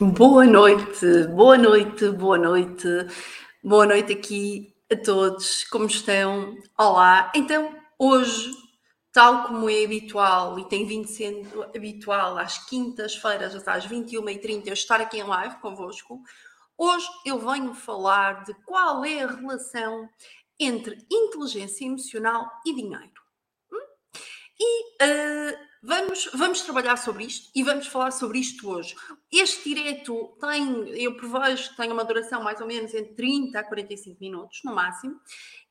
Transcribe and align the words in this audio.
Boa 0.00 0.46
noite, 0.46 1.26
boa 1.34 1.58
noite, 1.58 2.08
boa 2.10 2.38
noite, 2.38 2.86
boa 3.64 3.84
noite 3.84 4.12
aqui 4.12 4.72
a 4.92 4.94
todos, 4.94 5.64
como 5.64 5.86
estão? 5.86 6.56
Olá, 6.78 7.32
então 7.34 7.76
hoje, 7.98 8.52
tal 9.12 9.48
como 9.48 9.68
é 9.68 9.84
habitual 9.84 10.56
e 10.56 10.68
tem 10.68 10.86
vindo 10.86 11.08
sendo 11.08 11.64
habitual 11.64 12.38
às 12.38 12.64
quintas-feiras, 12.66 13.56
às 13.66 13.88
21h30, 13.88 14.68
eu 14.68 14.72
estar 14.72 15.00
aqui 15.00 15.18
em 15.18 15.24
live 15.24 15.56
convosco, 15.56 16.22
hoje 16.76 17.08
eu 17.26 17.40
venho 17.40 17.74
falar 17.74 18.44
de 18.44 18.54
qual 18.64 19.04
é 19.04 19.24
a 19.24 19.32
relação 19.32 20.08
entre 20.60 20.96
inteligência 21.10 21.84
emocional 21.84 22.48
e 22.64 22.72
dinheiro. 22.72 23.20
Hum? 23.72 23.86
E 24.60 25.04
uh, 25.04 25.58
Vamos, 25.88 26.28
vamos 26.34 26.60
trabalhar 26.60 26.98
sobre 26.98 27.24
isto 27.24 27.50
e 27.54 27.62
vamos 27.62 27.86
falar 27.86 28.10
sobre 28.10 28.38
isto 28.38 28.68
hoje. 28.68 28.94
Este 29.32 29.72
direto 29.72 30.36
tem, 30.38 30.86
eu 30.90 31.16
prevejo 31.16 31.70
que 31.70 31.76
tem 31.78 31.90
uma 31.90 32.04
duração 32.04 32.42
mais 32.42 32.60
ou 32.60 32.66
menos 32.66 32.92
entre 32.92 33.14
30 33.14 33.58
a 33.58 33.64
45 33.64 34.18
minutos, 34.20 34.60
no 34.66 34.74
máximo, 34.74 35.18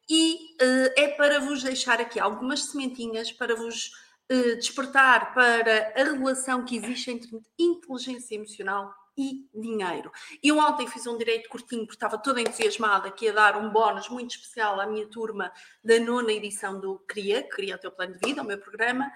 e 0.10 0.34
uh, 0.60 0.94
é 0.98 1.10
para 1.10 1.40
vos 1.40 1.62
deixar 1.62 2.02
aqui 2.02 2.20
algumas 2.20 2.64
sementinhas 2.64 3.32
para 3.32 3.56
vos 3.56 3.92
uh, 4.32 4.56
despertar 4.56 5.36
para 5.36 5.94
a 5.96 6.04
relação 6.04 6.66
que 6.66 6.78
existe 6.78 7.12
entre 7.12 7.40
inteligência 7.60 8.34
emocional 8.34 8.92
e 9.18 9.48
dinheiro. 9.54 10.12
Eu 10.44 10.60
ontem 10.60 10.88
fiz 10.88 11.08
um 11.08 11.18
direito 11.18 11.50
curtinho 11.50 11.82
porque 11.82 11.96
estava 11.96 12.20
toda 12.20 12.40
entusiasmada 12.40 13.10
que 13.10 13.26
ia 13.26 13.34
dar 13.34 13.58
um 13.58 13.72
bónus 13.72 14.10
muito 14.10 14.32
especial 14.32 14.80
à 14.80 14.86
minha 14.86 15.08
turma 15.08 15.52
da 15.84 16.00
nona 16.00 16.32
edição 16.32 16.80
do 16.80 17.00
CRIA, 17.08 17.42
Cria 17.50 17.76
o 17.76 17.80
Teu 17.80 17.92
Plano 17.92 18.14
de 18.14 18.20
Vida, 18.20 18.44
o 18.44 18.46
meu 18.46 18.60
programa, 18.60 19.12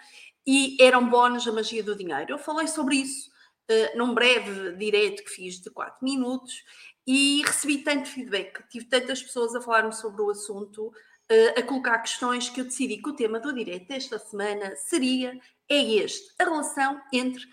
e 0.45 0.77
era 0.81 0.97
um 0.97 1.09
bónus 1.09 1.47
a 1.47 1.51
magia 1.51 1.83
do 1.83 1.95
dinheiro. 1.95 2.33
Eu 2.33 2.39
falei 2.39 2.67
sobre 2.67 2.95
isso 2.95 3.29
uh, 3.69 3.97
num 3.97 4.13
breve 4.13 4.75
direto 4.75 5.23
que 5.23 5.29
fiz 5.29 5.59
de 5.59 5.69
4 5.69 6.03
minutos 6.03 6.63
e 7.05 7.41
recebi 7.45 7.79
tanto 7.79 8.09
feedback, 8.09 8.63
tive 8.69 8.85
tantas 8.85 9.21
pessoas 9.21 9.55
a 9.55 9.61
falar-me 9.61 9.93
sobre 9.93 10.21
o 10.21 10.29
assunto, 10.29 10.87
uh, 10.87 11.59
a 11.59 11.63
colocar 11.63 11.99
questões 11.99 12.49
que 12.49 12.61
eu 12.61 12.65
decidi 12.65 12.97
que 12.97 13.09
o 13.09 13.15
tema 13.15 13.39
do 13.39 13.53
direto 13.53 13.87
desta 13.87 14.19
semana 14.19 14.75
seria, 14.75 15.39
é 15.69 15.81
este, 15.81 16.33
a 16.39 16.43
relação 16.43 17.01
entre 17.11 17.43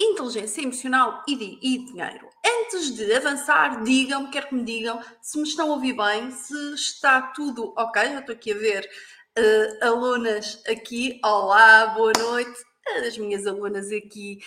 inteligência 0.00 0.62
emocional 0.62 1.22
e, 1.26 1.36
de, 1.36 1.58
e 1.62 1.84
dinheiro. 1.86 2.28
Antes 2.44 2.94
de 2.94 3.12
avançar, 3.14 3.82
digam-me, 3.84 4.30
quero 4.30 4.48
que 4.48 4.54
me 4.54 4.64
digam 4.64 5.00
se 5.22 5.38
me 5.38 5.44
estão 5.44 5.70
a 5.70 5.74
ouvir 5.74 5.96
bem, 5.96 6.30
se 6.30 6.74
está 6.74 7.22
tudo 7.28 7.72
ok, 7.76 8.02
já 8.02 8.18
estou 8.20 8.34
aqui 8.34 8.52
a 8.52 8.56
ver 8.56 8.90
uh, 9.38 9.84
alunas 9.84 10.62
aqui. 10.68 11.20
Olá, 11.24 11.86
boa 11.88 12.12
noite. 12.18 12.64
As 13.06 13.18
minhas 13.18 13.46
alunas 13.46 13.90
aqui. 13.90 14.38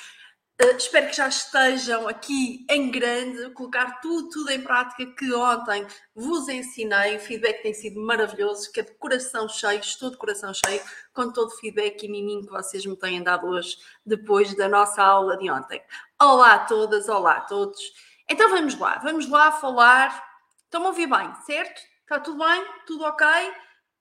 Uh, 0.62 0.76
espero 0.76 1.08
que 1.08 1.16
já 1.16 1.28
estejam 1.28 2.08
aqui 2.08 2.66
em 2.70 2.90
grande, 2.90 3.52
colocar 3.52 4.00
tudo, 4.02 4.30
tudo 4.30 4.50
em 4.52 4.62
prática 4.62 5.06
que 5.14 5.32
ontem 5.34 5.86
vos 6.16 6.48
ensinei. 6.48 7.18
O 7.18 7.20
feedback 7.20 7.62
tem 7.62 7.74
sido 7.74 8.00
maravilhoso, 8.02 8.72
que 8.72 8.80
é 8.80 8.84
de 8.84 8.94
coração 8.96 9.48
cheio, 9.48 9.80
estou 9.80 10.10
de 10.10 10.18
coração 10.18 10.52
cheio, 10.54 10.82
com 11.14 11.32
todo 11.32 11.50
o 11.50 11.58
feedback 11.58 12.04
e 12.04 12.10
miminho 12.10 12.46
que 12.46 12.52
vocês 12.52 12.86
me 12.86 12.98
têm 12.98 13.22
dado 13.22 13.48
hoje, 13.48 13.78
depois 14.06 14.56
da 14.56 14.68
nossa 14.68 15.04
aula 15.04 15.38
de 15.38 15.50
ontem. 15.52 15.82
Olá 16.20 16.56
a 16.56 16.60
todas, 16.60 17.08
olá 17.08 17.34
a 17.34 17.42
todos. 17.42 17.80
Então 18.28 18.50
vamos 18.50 18.78
lá, 18.80 18.98
vamos 18.98 19.30
lá 19.30 19.52
falar. 19.52 20.26
Estão 20.64 20.84
a 20.84 20.88
ouvir 20.88 21.08
bem, 21.08 21.34
certo? 21.46 21.80
Está 22.02 22.20
tudo 22.20 22.44
bem? 22.44 22.66
Tudo 22.88 23.04
ok? 23.06 23.28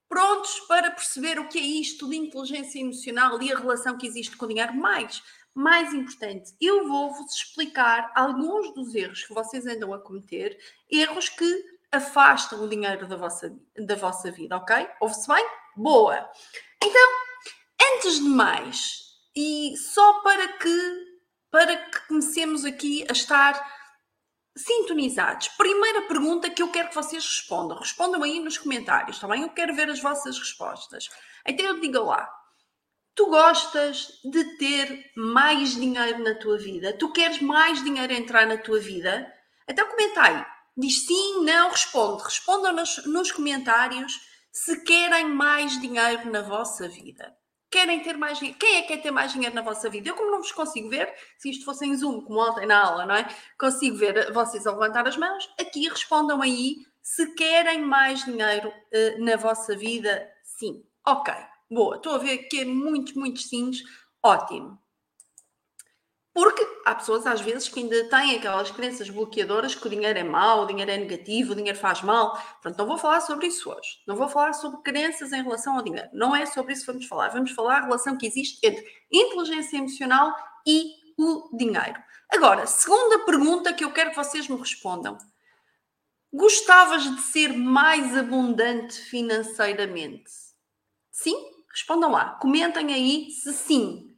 Prontos 0.09 0.61
para 0.61 0.91
perceber 0.91 1.39
o 1.39 1.49
que 1.49 1.59
é 1.59 1.63
isto 1.63 2.09
de 2.09 2.17
inteligência 2.17 2.81
emocional 2.81 3.41
e 3.43 3.53
a 3.53 3.59
relação 3.59 3.97
que 3.99 4.07
existe 4.07 4.37
com 4.37 4.45
o 4.45 4.49
dinheiro. 4.49 4.75
Mais, 4.75 5.23
mais 5.55 5.93
importante, 5.93 6.55
eu 6.61 6.87
vou-vos 6.87 7.35
explicar 7.35 8.13
alguns 8.15 8.75
dos 8.75 8.95
erros 8.95 9.25
que 9.25 9.35
vocês 9.35 9.67
andam 9.67 9.93
a 9.93 9.99
cometer, 9.99 10.59
erros 10.91 11.29
que 11.29 11.77
afastam 11.91 12.63
o 12.63 12.69
dinheiro 12.69 13.07
da 13.07 13.17
vossa, 13.17 13.57
da 13.79 13.95
vossa 13.95 14.31
vida, 14.31 14.57
ok? 14.57 14.89
Ouve-se 15.01 15.29
bem? 15.29 15.47
Boa! 15.77 16.31
Então, 16.83 17.11
antes 17.95 18.17
de 18.17 18.29
mais, 18.29 19.07
e 19.35 19.75
só 19.77 20.21
para 20.21 20.49
que, 20.59 21.19
para 21.51 21.77
que 21.77 22.09
comecemos 22.09 22.65
aqui 22.65 23.05
a 23.09 23.13
estar 23.13 23.55
sintonizados. 24.57 25.49
Primeira 25.49 26.03
pergunta 26.03 26.51
que 26.51 26.63
eu 26.63 26.71
quero 26.71 26.89
que 26.89 26.95
vocês 26.95 27.23
respondam. 27.23 27.79
Respondam 27.79 28.23
aí 28.23 28.41
nos 28.41 28.59
comentários, 28.59 29.17
está 29.17 29.29
bem? 29.29 29.43
Eu 29.43 29.51
quero 29.51 29.75
ver 29.75 29.91
as 29.91 30.01
vossas 30.01 30.39
respostas. 30.39 31.09
Então 31.47 31.67
eu 31.67 31.81
diga 31.81 32.03
lá. 32.03 32.29
Tu 33.15 33.27
gostas 33.27 34.21
de 34.25 34.45
ter 34.59 35.11
mais 35.17 35.75
dinheiro 35.75 36.23
na 36.23 36.35
tua 36.35 36.59
vida? 36.59 36.93
Tu 36.93 37.11
queres 37.13 37.41
mais 37.41 37.83
dinheiro 37.83 38.13
entrar 38.13 38.47
na 38.47 38.59
tua 38.59 38.79
vida? 38.79 39.33
Então 39.69 39.89
comenta 39.89 40.23
aí. 40.23 40.45
Diz 40.77 41.07
sim, 41.07 41.45
não, 41.45 41.71
responde. 41.71 42.25
Respondam 42.25 42.73
nos, 42.75 43.07
nos 43.07 43.33
comentários 43.33 44.21
se 44.53 44.83
querem 44.85 45.29
mais 45.29 45.81
dinheiro 45.81 46.31
na 46.31 46.43
vossa 46.43 46.89
vida 46.89 47.35
querem 47.77 48.01
ter 48.01 48.17
mais 48.17 48.39
dinheiro. 48.39 48.59
Quem 48.59 48.77
é 48.77 48.83
que 48.83 48.89
quer 48.89 49.03
ter 49.03 49.11
mais 49.11 49.33
dinheiro 49.33 49.55
na 49.55 49.61
vossa 49.61 49.91
vida? 49.91 50.09
Eu, 50.09 50.15
como 50.15 50.31
não 50.31 50.39
vos 50.39 50.51
consigo 50.51 50.89
ver, 50.89 51.13
se 51.37 51.51
isto 51.51 51.63
fosse 51.63 51.85
em 51.85 51.95
Zoom, 51.95 52.23
como 52.23 52.41
ontem 52.41 52.65
na 52.67 52.83
aula, 52.83 53.05
não 53.05 53.15
é? 53.15 53.29
Consigo 53.59 53.99
ver 53.99 54.33
vocês 54.33 54.67
a 54.67 54.73
levantar 54.73 55.07
as 55.07 55.19
mãos. 55.19 55.47
Aqui 55.61 55.87
respondam 55.87 56.41
aí 56.41 56.87
se 57.03 57.35
querem 57.35 57.83
mais 57.83 58.25
dinheiro 58.25 58.69
uh, 58.69 59.23
na 59.23 59.37
vossa 59.37 59.77
vida. 59.77 60.27
Sim. 60.43 60.83
Ok. 61.07 61.35
Boa. 61.71 61.97
Estou 61.97 62.15
a 62.15 62.19
ver 62.19 62.39
que 62.49 62.61
é 62.61 62.65
muitos, 62.65 63.13
muitos 63.13 63.47
sims. 63.47 63.83
Ótimo. 64.23 64.79
Porque 66.37 66.69
há 66.85 66.95
pessoas, 66.95 67.27
às 67.27 67.41
vezes, 67.41 67.67
que 67.67 67.81
ainda 67.81 68.11
têm 68.11 68.37
aquelas 68.37 68.71
crenças 68.71 69.09
bloqueadoras 69.09 69.75
que 69.75 69.87
o 69.87 69.89
dinheiro 69.89 70.19
é 70.19 70.23
mau, 70.23 70.65
o 70.65 70.67
dinheiro 70.67 70.91
é 70.91 70.99
negativo, 70.99 71.53
o 71.53 71.57
dinheiro 71.57 71.79
faz 71.79 72.03
mal. 72.03 72.33
Portanto, 72.61 72.77
não 72.77 72.87
vou 72.87 72.99
falar 72.99 73.23
sobre 73.23 73.47
isso 73.47 73.71
hoje. 73.71 74.03
Não 74.07 74.17
vou 74.17 74.29
falar 74.29 74.53
sobre 74.53 74.83
crenças 74.83 75.33
em 75.33 75.43
relação 75.43 75.79
ao 75.79 75.83
dinheiro. 75.83 76.11
Não 76.13 76.37
é 76.37 76.45
sobre 76.45 76.75
isso 76.75 76.85
que 76.85 76.93
vamos 76.93 77.07
falar. 77.07 77.31
Vamos 77.31 77.53
falar 77.53 77.79
a 77.79 77.85
relação 77.85 78.19
que 78.19 78.27
existe 78.27 78.59
entre 78.63 78.87
inteligência 79.11 79.79
emocional 79.79 80.37
e 80.67 80.91
o 81.17 81.57
dinheiro. 81.57 81.99
Agora, 82.31 82.67
segunda 82.67 83.21
pergunta 83.21 83.73
que 83.73 83.83
eu 83.83 83.93
quero 83.95 84.11
que 84.11 84.17
vocês 84.17 84.47
me 84.47 84.59
respondam. 84.59 85.17
Gostavas 86.31 87.05
de 87.05 87.19
ser 87.23 87.57
mais 87.57 88.15
abundante 88.15 88.93
financeiramente? 88.93 90.31
Sim? 91.11 91.35
Respondam 91.71 92.13
lá. 92.13 92.33
Comentem 92.43 92.93
aí 92.93 93.31
se 93.31 93.55
sim. 93.55 94.15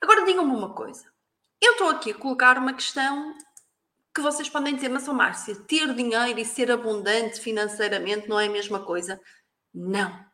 Agora 0.00 0.24
digam-me 0.24 0.54
uma 0.54 0.72
coisa. 0.72 1.15
Eu 1.60 1.72
estou 1.72 1.88
aqui 1.88 2.10
a 2.10 2.14
colocar 2.14 2.58
uma 2.58 2.74
questão 2.74 3.34
que 4.14 4.22
vocês 4.22 4.48
podem 4.48 4.74
dizer, 4.74 4.88
mas, 4.88 5.06
oh, 5.08 5.12
Márcia, 5.12 5.54
ter 5.66 5.92
dinheiro 5.94 6.38
e 6.38 6.44
ser 6.44 6.70
abundante 6.70 7.40
financeiramente 7.40 8.28
não 8.28 8.40
é 8.40 8.46
a 8.46 8.50
mesma 8.50 8.80
coisa? 8.80 9.20
Não. 9.74 10.24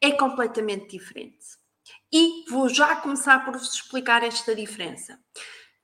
É 0.00 0.12
completamente 0.12 0.96
diferente. 0.96 1.44
E 2.12 2.44
vou 2.48 2.68
já 2.68 2.96
começar 2.96 3.44
por 3.44 3.56
vos 3.56 3.74
explicar 3.74 4.22
esta 4.22 4.54
diferença. 4.54 5.18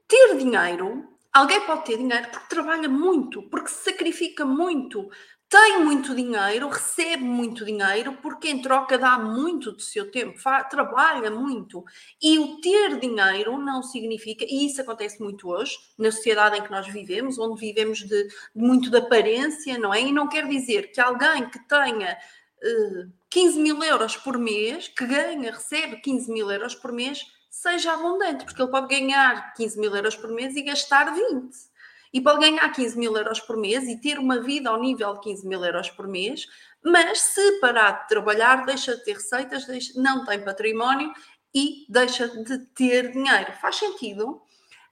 Ter 0.07 0.37
dinheiro, 0.37 1.19
alguém 1.33 1.61
pode 1.63 1.85
ter 1.85 1.99
dinheiro 1.99 2.31
porque 2.31 2.49
trabalha 2.49 2.89
muito, 2.89 3.43
porque 3.51 3.69
se 3.69 3.85
sacrifica 3.85 4.45
muito, 4.45 5.11
tem 5.55 5.85
muito 5.85 6.17
dinheiro, 6.17 6.69
recebe 6.69 7.23
muito 7.23 7.65
dinheiro, 7.65 8.19
porque 8.21 8.49
em 8.49 8.61
troca 8.61 8.99
dá 8.99 9.17
muito 9.17 9.71
do 9.71 9.81
seu 9.81 10.11
tempo, 10.11 10.37
trabalha 10.69 11.31
muito. 11.31 11.85
E 12.21 12.41
o 12.41 12.61
ter 12.61 12.99
dinheiro 12.99 13.57
não 13.57 13.81
significa, 13.81 14.45
e 14.45 14.67
isso 14.67 14.81
acontece 14.81 15.23
muito 15.23 15.49
hoje, 15.49 15.79
na 15.97 16.11
sociedade 16.11 16.59
em 16.59 16.63
que 16.65 16.73
nós 16.73 16.89
vivemos, 16.89 17.39
onde 17.39 17.61
vivemos 17.61 18.01
de, 18.01 18.25
de 18.27 18.35
muito 18.57 18.91
de 18.91 18.97
aparência, 18.97 19.79
não 19.79 19.95
é? 19.95 20.01
E 20.01 20.11
não 20.11 20.29
quer 20.29 20.49
dizer 20.49 20.91
que 20.91 21.01
alguém 21.01 21.49
que 21.49 21.61
tenha 21.69 22.19
uh, 22.61 23.01
eh, 23.03 23.07
15 23.31 23.61
mil 23.61 23.81
euros 23.81 24.17
por 24.17 24.37
mês, 24.37 24.89
que 24.89 25.07
ganha, 25.07 25.53
recebe 25.53 26.01
15 26.01 26.33
mil 26.33 26.51
euros 26.51 26.75
por 26.75 26.91
mês, 26.91 27.25
seja 27.49 27.93
abundante, 27.93 28.45
porque 28.45 28.61
ele 28.61 28.73
pode 28.73 28.89
ganhar 28.89 29.55
15 29.55 29.79
mil 29.79 29.95
euros 29.95 30.17
por 30.17 30.33
mês 30.33 30.57
e 30.57 30.63
gastar 30.63 31.15
20 31.15 31.74
e 32.15 32.21
pode 32.21 32.39
ganhar 32.39 32.69
15 32.69 32.97
mil 32.97 33.17
euros 33.17 33.41
por 33.41 33.57
mês 33.57 33.89
e 33.89 34.01
ter 34.01 34.21
uma 34.21 34.41
vida 34.41 34.71
ao 34.71 34.81
nível 34.81 35.15
de 35.15 35.21
15 35.21 35.49
mil 35.49 35.65
euros 35.65 35.91
por 35.91 36.07
mês, 36.07 36.47
mas 36.81 37.21
se 37.21 37.59
parar 37.59 38.03
de 38.03 38.09
trabalhar, 38.09 38.65
deixa 38.65 38.95
de 38.97 39.03
ter 39.03 39.15
receitas, 39.15 39.67
deixa, 39.67 40.01
não 40.01 40.25
tem 40.25 40.41
património 40.45 41.13
e 41.53 41.85
deixa 41.89 42.29
de 42.29 42.59
ter 42.67 43.11
dinheiro. 43.11 43.53
Faz 43.61 43.77
sentido? 43.77 44.41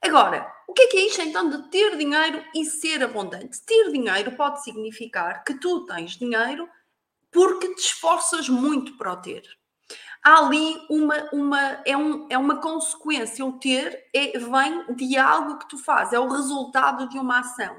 Agora, 0.01 0.53
o 0.67 0.73
que 0.73 0.81
é 0.81 0.87
que 0.87 0.97
é 0.97 1.07
isto 1.07 1.21
então 1.21 1.49
de 1.49 1.69
ter 1.69 1.95
dinheiro 1.95 2.43
e 2.53 2.65
ser 2.65 3.01
abundante? 3.01 3.65
Ter 3.65 3.89
dinheiro 3.89 4.33
pode 4.33 4.61
significar 4.61 5.45
que 5.45 5.53
tu 5.53 5.85
tens 5.85 6.17
dinheiro 6.17 6.67
porque 7.31 7.73
te 7.73 7.85
esforças 7.85 8.49
muito 8.49 8.97
para 8.97 9.13
o 9.13 9.21
ter 9.21 9.43
há 10.23 10.39
ali 10.39 10.79
uma, 10.89 11.29
uma, 11.31 11.81
é, 11.85 11.97
um, 11.97 12.27
é 12.29 12.37
uma 12.37 12.61
consequência. 12.61 13.45
O 13.45 13.53
ter 13.59 14.07
é, 14.13 14.37
vem 14.39 14.95
de 14.95 15.17
algo 15.17 15.59
que 15.59 15.67
tu 15.67 15.77
fazes, 15.77 16.13
é 16.13 16.19
o 16.19 16.29
resultado 16.29 17.09
de 17.09 17.17
uma 17.19 17.39
ação. 17.39 17.75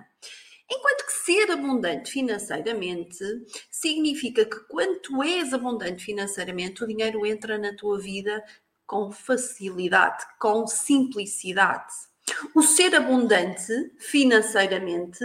Enquanto 0.70 1.06
que 1.06 1.12
ser 1.12 1.50
abundante 1.50 2.10
financeiramente 2.10 3.24
significa 3.70 4.44
que 4.44 4.60
quando 4.68 5.22
és 5.22 5.52
abundante 5.52 6.04
financeiramente, 6.04 6.82
o 6.82 6.86
dinheiro 6.86 7.24
entra 7.26 7.58
na 7.58 7.74
tua 7.74 7.98
vida 7.98 8.42
com 8.86 9.10
facilidade, 9.10 10.24
com 10.38 10.66
simplicidade. 10.66 11.92
O 12.54 12.62
ser 12.62 12.94
abundante 12.94 13.72
financeiramente 13.98 15.18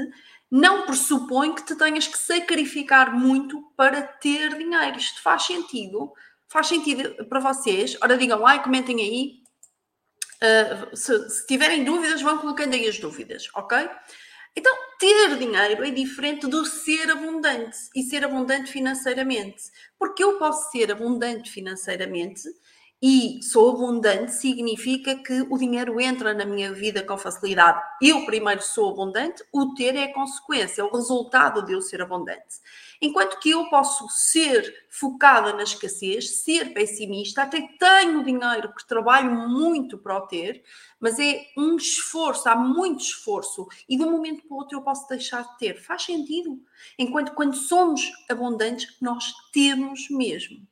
não 0.51 0.85
pressupõe 0.85 1.53
que 1.53 1.65
te 1.65 1.75
tenhas 1.75 2.07
que 2.07 2.17
sacrificar 2.17 3.13
muito 3.13 3.61
para 3.77 4.01
ter 4.01 4.57
dinheiro. 4.57 4.97
Isto 4.97 5.21
faz 5.21 5.43
sentido? 5.43 6.11
Faz 6.49 6.67
sentido 6.67 7.25
para 7.25 7.39
vocês? 7.39 7.95
Ora, 8.01 8.17
digam 8.17 8.39
lá 8.39 8.55
e 8.55 8.63
comentem 8.63 8.99
aí. 8.99 9.43
Uh, 10.41 10.95
se, 10.95 11.29
se 11.29 11.47
tiverem 11.47 11.83
dúvidas, 11.83 12.21
vão 12.21 12.39
colocando 12.39 12.73
aí 12.73 12.87
as 12.87 12.97
dúvidas, 12.97 13.49
ok? 13.53 13.89
Então, 14.55 14.75
ter 14.99 15.37
dinheiro 15.37 15.85
é 15.85 15.91
diferente 15.91 16.47
do 16.47 16.65
ser 16.65 17.11
abundante 17.11 17.77
e 17.95 18.03
ser 18.03 18.25
abundante 18.25 18.71
financeiramente. 18.71 19.63
Porque 19.97 20.23
eu 20.23 20.39
posso 20.39 20.71
ser 20.71 20.91
abundante 20.91 21.51
financeiramente 21.51 22.41
e 23.01 23.41
sou 23.41 23.71
abundante 23.71 24.33
significa 24.33 25.15
que 25.15 25.41
o 25.49 25.57
dinheiro 25.57 26.01
entra 26.01 26.33
na 26.33 26.45
minha 26.45 26.73
vida 26.73 27.01
com 27.01 27.17
facilidade. 27.17 27.81
Eu 28.01 28.25
primeiro 28.25 28.61
sou 28.61 28.91
abundante, 28.91 29.41
o 29.53 29.73
ter 29.73 29.95
é 29.95 30.09
consequência, 30.09 30.81
é 30.81 30.83
o 30.83 30.91
resultado 30.91 31.65
de 31.65 31.71
eu 31.71 31.81
ser 31.81 32.01
abundante. 32.01 32.59
Enquanto 33.01 33.39
que 33.39 33.51
eu 33.51 33.69
posso 33.69 34.09
ser 34.09 34.87
focada 34.89 35.53
na 35.53 35.63
escassez, 35.63 36.41
ser 36.41 36.73
pessimista, 36.73 37.43
até 37.43 37.61
tenho 37.79 38.23
dinheiro, 38.25 38.67
porque 38.69 38.85
trabalho 38.85 39.31
muito 39.47 39.97
para 39.97 40.17
o 40.17 40.27
ter, 40.27 40.61
mas 40.99 41.17
é 41.17 41.45
um 41.57 41.77
esforço, 41.77 42.49
há 42.49 42.55
muito 42.55 43.01
esforço, 43.01 43.65
e 43.87 43.95
de 43.95 44.03
um 44.03 44.11
momento 44.11 44.45
para 44.45 44.53
o 44.53 44.57
outro 44.57 44.77
eu 44.77 44.81
posso 44.81 45.07
deixar 45.07 45.43
de 45.43 45.57
ter. 45.57 45.81
Faz 45.81 46.03
sentido? 46.03 46.61
Enquanto 46.97 47.33
quando 47.33 47.55
somos 47.55 48.11
abundantes, 48.29 48.97
nós 48.99 49.31
temos 49.53 50.09
mesmo. 50.09 50.68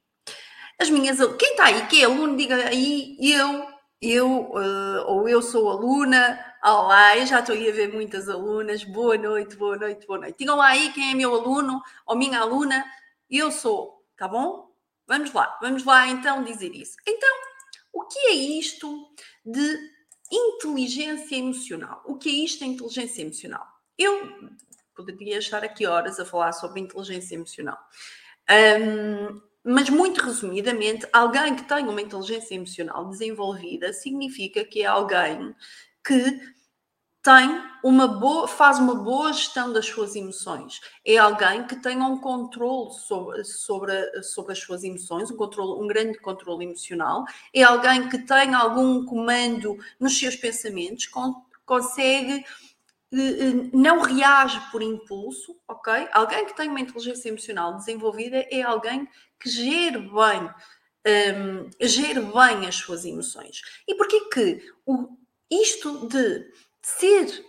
As 0.80 0.90
minhas 0.92 1.18
quem 1.38 1.52
está 1.52 1.66
aí, 1.66 1.88
que 1.88 2.02
é 2.02 2.06
aluno, 2.06 2.38
diga 2.38 2.56
aí, 2.68 3.18
eu, 3.20 3.68
eu, 4.00 4.52
uh, 4.52 5.08
ou 5.08 5.28
eu 5.28 5.42
sou 5.42 5.70
aluna, 5.72 6.40
olá, 6.64 7.18
eu 7.18 7.26
já 7.26 7.40
estou 7.40 7.56
aí 7.56 7.68
a 7.68 7.74
ver 7.74 7.92
muitas 7.92 8.30
alunas, 8.30 8.84
boa 8.84 9.18
noite, 9.18 9.56
boa 9.56 9.76
noite, 9.76 10.06
boa 10.06 10.20
noite. 10.20 10.38
Digam 10.38 10.56
lá 10.56 10.68
aí 10.68 10.94
quem 10.94 11.12
é 11.12 11.16
meu 11.16 11.34
aluno 11.34 11.82
ou 12.06 12.16
minha 12.16 12.40
aluna, 12.40 12.86
eu 13.28 13.52
sou, 13.52 14.06
tá 14.16 14.28
bom? 14.28 14.72
Vamos 15.08 15.34
lá, 15.34 15.58
vamos 15.60 15.84
lá 15.84 16.08
então 16.10 16.44
dizer 16.44 16.76
isso. 16.76 16.96
Então, 17.08 17.36
o 17.92 18.04
que 18.04 18.20
é 18.28 18.34
isto 18.34 19.10
de 19.44 19.80
inteligência 20.32 21.38
emocional? 21.38 22.04
O 22.06 22.18
que 22.18 22.30
é 22.30 22.46
isto 22.46 22.60
de 22.60 22.66
inteligência 22.66 23.24
emocional? 23.24 23.66
Eu 23.98 24.54
poderia 24.96 25.40
estar 25.40 25.64
aqui 25.64 25.88
horas 25.88 26.20
a 26.20 26.26
falar 26.26 26.52
sobre 26.52 26.82
inteligência 26.82 27.34
emocional. 27.34 27.80
Um, 28.80 29.42
mas, 29.68 29.90
muito 29.90 30.22
resumidamente, 30.22 31.06
alguém 31.12 31.56
que 31.56 31.64
tem 31.64 31.88
uma 31.88 32.02
inteligência 32.02 32.56
emocional 32.56 33.06
desenvolvida 33.06 33.92
significa 33.92 34.64
que 34.64 34.82
é 34.82 34.86
alguém 34.86 35.54
que 36.06 36.40
tem 37.22 37.62
uma 37.84 38.08
boa, 38.08 38.48
faz 38.48 38.80
uma 38.80 38.96
boa 38.96 39.34
gestão 39.34 39.74
das 39.74 39.86
suas 39.86 40.16
emoções. 40.16 40.80
É 41.06 41.18
alguém 41.18 41.68
que 41.68 41.76
tem 41.76 42.02
um 42.02 42.18
controle 42.18 42.94
sobre, 42.94 43.44
sobre, 43.44 44.24
sobre 44.24 44.54
as 44.54 44.60
suas 44.60 44.86
emoções, 44.86 45.30
um, 45.30 45.36
controle, 45.36 45.84
um 45.84 45.88
grande 45.88 46.18
controle 46.20 46.64
emocional. 46.64 47.26
É 47.54 47.64
alguém 47.64 48.08
que 48.08 48.20
tem 48.20 48.56
algum 48.56 49.06
comando 49.06 49.78
nos 50.00 50.18
seus 50.18 50.38
pensamentos, 50.38 51.08
con 51.08 51.46
consegue 51.66 52.46
não 53.74 54.02
reage 54.02 54.60
por 54.72 54.82
impulso, 54.82 55.58
ok? 55.68 56.10
Alguém 56.12 56.46
que 56.46 56.56
tem 56.56 56.70
uma 56.70 56.80
inteligência 56.80 57.30
emocional 57.30 57.76
desenvolvida 57.76 58.46
é 58.52 58.62
alguém 58.62 59.08
que 59.40 59.50
gere 59.50 60.00
bem, 60.00 60.50
um, 61.36 61.70
gere 61.82 62.22
bem 62.22 62.68
as 62.68 62.76
suas 62.76 63.06
emoções. 63.06 63.62
E 63.88 63.96
porquê 63.96 64.22
que 64.30 64.62
o, 64.86 65.18
isto 65.50 66.08
de 66.08 66.46
ser 66.82 67.46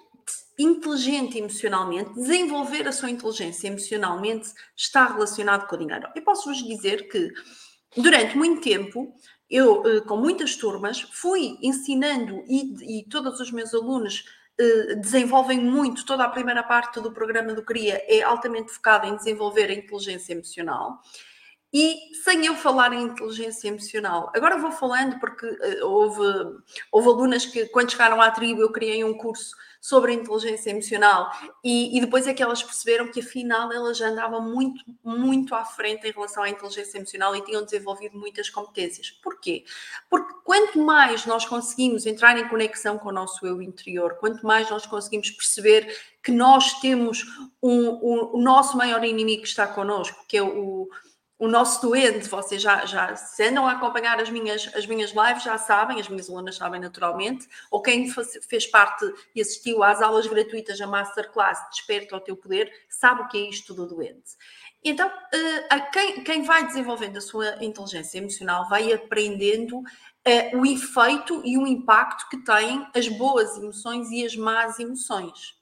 inteligente 0.58 1.38
emocionalmente, 1.38 2.14
desenvolver 2.14 2.86
a 2.88 2.92
sua 2.92 3.10
inteligência 3.10 3.68
emocionalmente, 3.68 4.52
está 4.76 5.06
relacionado 5.06 5.68
com 5.68 5.76
o 5.76 5.78
dinheiro? 5.78 6.08
Eu 6.14 6.22
posso 6.22 6.48
vos 6.48 6.62
dizer 6.62 7.08
que 7.08 7.32
durante 7.96 8.36
muito 8.36 8.60
tempo 8.60 9.14
eu, 9.48 9.86
eh, 9.86 10.00
com 10.00 10.16
muitas 10.16 10.56
turmas, 10.56 11.00
fui 11.12 11.56
ensinando 11.62 12.44
e, 12.46 13.00
e 13.00 13.08
todos 13.08 13.40
os 13.40 13.50
meus 13.50 13.72
alunos 13.72 14.24
eh, 14.60 14.96
desenvolvem 14.96 15.60
muito, 15.60 16.04
toda 16.04 16.24
a 16.24 16.28
primeira 16.28 16.62
parte 16.64 17.00
do 17.00 17.12
programa 17.12 17.54
do 17.54 17.62
CRIA 17.62 18.02
é 18.08 18.22
altamente 18.22 18.72
focada 18.72 19.06
em 19.06 19.16
desenvolver 19.16 19.70
a 19.70 19.74
inteligência 19.74 20.32
emocional. 20.32 21.00
E 21.72 22.14
sem 22.24 22.46
eu 22.46 22.54
falar 22.54 22.94
em 22.94 23.02
inteligência 23.02 23.68
emocional, 23.68 24.32
agora 24.34 24.56
vou 24.56 24.72
falando 24.72 25.18
porque 25.20 25.46
uh, 25.46 25.86
houve, 25.86 26.22
houve 26.90 27.08
alunas 27.08 27.44
que, 27.44 27.66
quando 27.66 27.90
chegaram 27.90 28.22
à 28.22 28.30
tribo, 28.30 28.62
eu 28.62 28.72
criei 28.72 29.04
um 29.04 29.12
curso 29.12 29.54
sobre 29.80 30.12
inteligência 30.12 30.70
emocional 30.70 31.30
e, 31.62 31.96
e, 31.96 32.00
depois 32.00 32.26
é 32.26 32.34
que 32.34 32.42
elas 32.42 32.62
perceberam 32.62 33.10
que 33.12 33.20
afinal 33.20 33.72
elas 33.72 33.96
já 33.96 34.08
andavam 34.08 34.40
muito, 34.42 34.84
muito 35.04 35.54
à 35.54 35.64
frente 35.64 36.08
em 36.08 36.10
relação 36.10 36.42
à 36.42 36.48
inteligência 36.48 36.98
emocional 36.98 37.36
e 37.36 37.44
tinham 37.44 37.64
desenvolvido 37.64 38.18
muitas 38.18 38.50
competências. 38.50 39.10
Porquê? 39.22 39.64
Porque 40.10 40.34
quanto 40.44 40.78
mais 40.80 41.26
nós 41.26 41.44
conseguimos 41.44 42.06
entrar 42.06 42.36
em 42.38 42.48
conexão 42.48 42.98
com 42.98 43.10
o 43.10 43.12
nosso 43.12 43.46
eu 43.46 43.62
interior, 43.62 44.16
quanto 44.18 44.44
mais 44.44 44.68
nós 44.68 44.84
conseguimos 44.84 45.30
perceber 45.30 45.96
que 46.22 46.32
nós 46.32 46.80
temos 46.80 47.24
um, 47.62 47.88
um, 47.88 48.30
o 48.34 48.40
nosso 48.40 48.76
maior 48.76 49.04
inimigo 49.04 49.42
que 49.42 49.48
está 49.48 49.66
connosco, 49.66 50.24
que 50.26 50.36
é 50.36 50.42
o 50.42 50.88
o 51.38 51.46
nosso 51.46 51.80
doente, 51.80 52.28
vocês 52.28 52.60
já, 52.60 52.84
já 52.84 53.14
se 53.14 53.44
andam 53.44 53.66
a 53.66 53.72
acompanhar 53.72 54.20
as 54.20 54.28
minhas, 54.28 54.68
as 54.74 54.86
minhas 54.86 55.12
lives, 55.12 55.44
já 55.44 55.56
sabem, 55.56 56.00
as 56.00 56.08
minhas 56.08 56.28
alunas 56.28 56.56
sabem 56.56 56.80
naturalmente, 56.80 57.48
ou 57.70 57.80
quem 57.80 58.10
fez 58.48 58.66
parte 58.66 59.04
e 59.34 59.40
assistiu 59.40 59.84
às 59.84 60.02
aulas 60.02 60.26
gratuitas 60.26 60.78
da 60.78 60.86
Masterclass 60.86 61.58
Desperta 61.70 62.16
o 62.16 62.20
Teu 62.20 62.36
Poder, 62.36 62.72
sabe 62.88 63.22
o 63.22 63.28
que 63.28 63.38
é 63.38 63.48
isto 63.48 63.72
do 63.72 63.86
doente. 63.86 64.36
Então, 64.82 65.10
eh, 65.32 65.80
quem, 65.92 66.22
quem 66.22 66.42
vai 66.42 66.64
desenvolvendo 66.64 67.16
a 67.16 67.20
sua 67.20 67.64
inteligência 67.64 68.18
emocional 68.18 68.68
vai 68.68 68.92
aprendendo 68.92 69.78
uh, 69.78 70.56
o 70.56 70.64
efeito 70.64 71.42
e 71.44 71.58
o 71.58 71.66
impacto 71.66 72.28
que 72.28 72.38
têm 72.44 72.86
as 72.94 73.08
boas 73.08 73.56
emoções 73.56 74.10
e 74.10 74.24
as 74.24 74.36
más 74.36 74.78
emoções. 74.78 75.57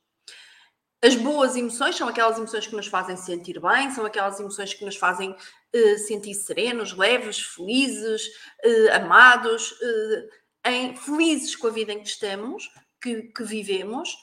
As 1.02 1.14
boas 1.14 1.56
emoções 1.56 1.94
são 1.94 2.08
aquelas 2.08 2.38
emoções 2.38 2.66
que 2.66 2.74
nos 2.74 2.86
fazem 2.86 3.16
sentir 3.16 3.60
bem, 3.60 3.90
são 3.90 4.04
aquelas 4.04 4.40
emoções 4.40 4.72
que 4.72 4.84
nos 4.84 4.96
fazem 4.96 5.30
uh, 5.30 5.98
sentir 5.98 6.34
serenos, 6.34 6.92
leves, 6.96 7.38
felizes, 7.38 8.26
uh, 8.64 8.92
amados, 8.94 9.72
uh, 9.72 10.28
em, 10.64 10.96
felizes 10.96 11.54
com 11.54 11.66
a 11.66 11.70
vida 11.70 11.92
em 11.92 12.00
que 12.00 12.08
estamos, 12.08 12.70
que, 13.00 13.22
que 13.22 13.44
vivemos, 13.44 14.16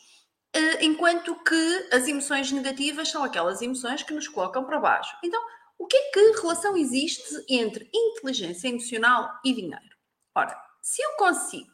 enquanto 0.82 1.36
que 1.44 1.90
as 1.92 2.08
emoções 2.08 2.52
negativas 2.52 3.10
são 3.10 3.24
aquelas 3.24 3.62
emoções 3.62 4.04
que 4.04 4.14
nos 4.14 4.28
colocam 4.28 4.64
para 4.64 4.80
baixo. 4.80 5.16
Então, 5.24 5.42
o 5.80 5.88
que 5.88 5.98
é 5.98 6.12
que 6.12 6.42
relação 6.42 6.78
existe 6.78 7.24
entre 7.50 7.90
inteligência 7.94 8.68
emocional 8.68 9.32
e 9.44 9.54
dinheiro? 9.54 9.96
Ora, 10.36 10.56
se 10.82 11.02
eu 11.02 11.12
consigo, 11.18 11.74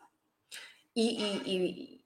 e, 0.96 1.22
e, 1.22 1.42
e, 1.46 1.99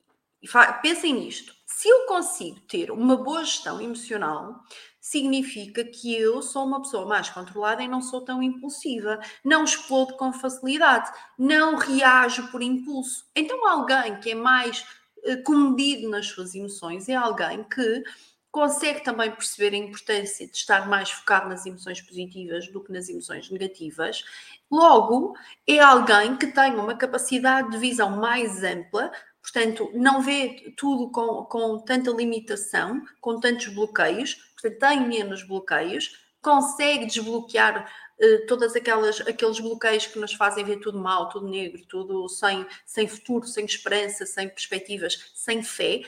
e 0.43 0.81
pensem 0.81 1.13
nisto, 1.13 1.55
se 1.65 1.87
eu 1.87 2.05
consigo 2.05 2.59
ter 2.61 2.91
uma 2.91 3.15
boa 3.15 3.45
gestão 3.45 3.81
emocional, 3.81 4.61
significa 4.99 5.83
que 5.85 6.13
eu 6.13 6.41
sou 6.41 6.65
uma 6.65 6.81
pessoa 6.81 7.07
mais 7.07 7.29
controlada 7.29 7.81
e 7.81 7.87
não 7.87 8.01
sou 8.01 8.21
tão 8.21 8.43
impulsiva, 8.43 9.19
não 9.43 9.63
explodo 9.63 10.17
com 10.17 10.33
facilidade, 10.33 11.09
não 11.37 11.77
reajo 11.77 12.51
por 12.51 12.61
impulso. 12.61 13.25
Então, 13.33 13.65
alguém 13.67 14.19
que 14.19 14.31
é 14.31 14.35
mais 14.35 14.85
uh, 15.25 15.41
comedido 15.43 16.09
nas 16.09 16.27
suas 16.27 16.53
emoções 16.53 17.07
é 17.07 17.15
alguém 17.15 17.63
que 17.63 18.03
consegue 18.51 19.03
também 19.03 19.31
perceber 19.31 19.75
a 19.75 19.79
importância 19.79 20.45
de 20.45 20.55
estar 20.55 20.87
mais 20.87 21.09
focado 21.09 21.49
nas 21.49 21.65
emoções 21.65 21.99
positivas 22.01 22.67
do 22.67 22.83
que 22.83 22.91
nas 22.91 23.09
emoções 23.09 23.49
negativas. 23.49 24.23
Logo, 24.69 25.35
é 25.65 25.79
alguém 25.79 26.37
que 26.37 26.47
tem 26.47 26.75
uma 26.75 26.95
capacidade 26.95 27.71
de 27.71 27.77
visão 27.77 28.11
mais 28.11 28.63
ampla, 28.63 29.11
portanto, 29.43 29.91
não 29.93 30.21
vê 30.21 30.73
tudo 30.77 31.11
com, 31.11 31.43
com 31.43 31.77
tanta 31.79 32.09
limitação, 32.09 33.03
com 33.19 33.39
tantos 33.39 33.67
bloqueios, 33.67 34.35
portanto, 34.55 34.79
tem 34.79 35.07
menos 35.07 35.43
bloqueios, 35.43 36.17
consegue 36.41 37.05
desbloquear 37.05 37.91
uh, 38.19 38.47
todas 38.47 38.75
aquelas 38.75 39.19
aqueles 39.21 39.59
bloqueios 39.59 40.07
que 40.07 40.17
nos 40.17 40.33
fazem 40.33 40.63
ver 40.63 40.77
tudo 40.79 40.97
mal, 40.97 41.27
tudo 41.27 41.47
negro, 41.47 41.85
tudo 41.87 42.27
sem, 42.29 42.65
sem 42.85 43.07
futuro, 43.07 43.45
sem 43.45 43.65
esperança, 43.65 44.25
sem 44.25 44.47
perspectivas, 44.47 45.31
sem 45.35 45.61
fé. 45.61 46.01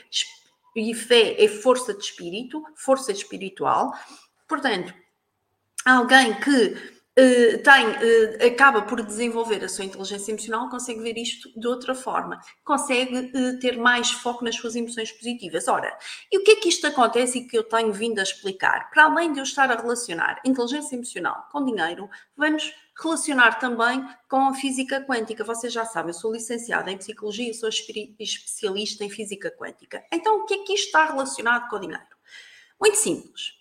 E 0.74 0.94
fé 0.94 1.42
é 1.42 1.48
força 1.48 1.94
de 1.94 2.04
espírito, 2.04 2.62
força 2.74 3.12
espiritual. 3.12 3.92
Portanto, 4.46 4.92
alguém 5.84 6.34
que 6.40 6.95
Uh, 7.18 7.56
tem, 7.62 7.86
uh, 7.86 8.46
acaba 8.46 8.82
por 8.82 9.02
desenvolver 9.02 9.64
a 9.64 9.70
sua 9.70 9.86
inteligência 9.86 10.32
emocional, 10.32 10.68
consegue 10.68 11.00
ver 11.00 11.16
isto 11.16 11.48
de 11.58 11.66
outra 11.66 11.94
forma, 11.94 12.38
consegue 12.62 13.32
uh, 13.34 13.58
ter 13.58 13.78
mais 13.78 14.10
foco 14.10 14.44
nas 14.44 14.54
suas 14.56 14.76
emoções 14.76 15.10
positivas. 15.12 15.66
Ora, 15.66 15.96
e 16.30 16.36
o 16.36 16.44
que 16.44 16.50
é 16.50 16.56
que 16.56 16.68
isto 16.68 16.86
acontece 16.86 17.38
e 17.38 17.48
que 17.48 17.56
eu 17.56 17.64
tenho 17.64 17.90
vindo 17.90 18.18
a 18.18 18.22
explicar? 18.22 18.90
Para 18.90 19.04
além 19.04 19.32
de 19.32 19.38
eu 19.38 19.44
estar 19.44 19.70
a 19.70 19.80
relacionar 19.80 20.42
inteligência 20.44 20.94
emocional 20.94 21.48
com 21.50 21.64
dinheiro, 21.64 22.06
vamos 22.36 22.74
relacionar 23.02 23.58
também 23.58 24.06
com 24.28 24.48
a 24.48 24.54
física 24.54 25.00
quântica. 25.00 25.42
Vocês 25.42 25.72
já 25.72 25.86
sabem, 25.86 26.10
eu 26.10 26.14
sou 26.14 26.30
licenciada 26.30 26.90
em 26.90 26.98
psicologia, 26.98 27.54
sou 27.54 27.70
especialista 27.70 29.04
em 29.04 29.08
física 29.08 29.50
quântica. 29.50 30.04
Então, 30.12 30.40
o 30.40 30.44
que 30.44 30.52
é 30.52 30.58
que 30.58 30.74
isto 30.74 30.88
está 30.88 31.06
relacionado 31.06 31.66
com 31.70 31.76
o 31.76 31.80
dinheiro? 31.80 32.04
Muito 32.78 32.98
simples. 32.98 33.56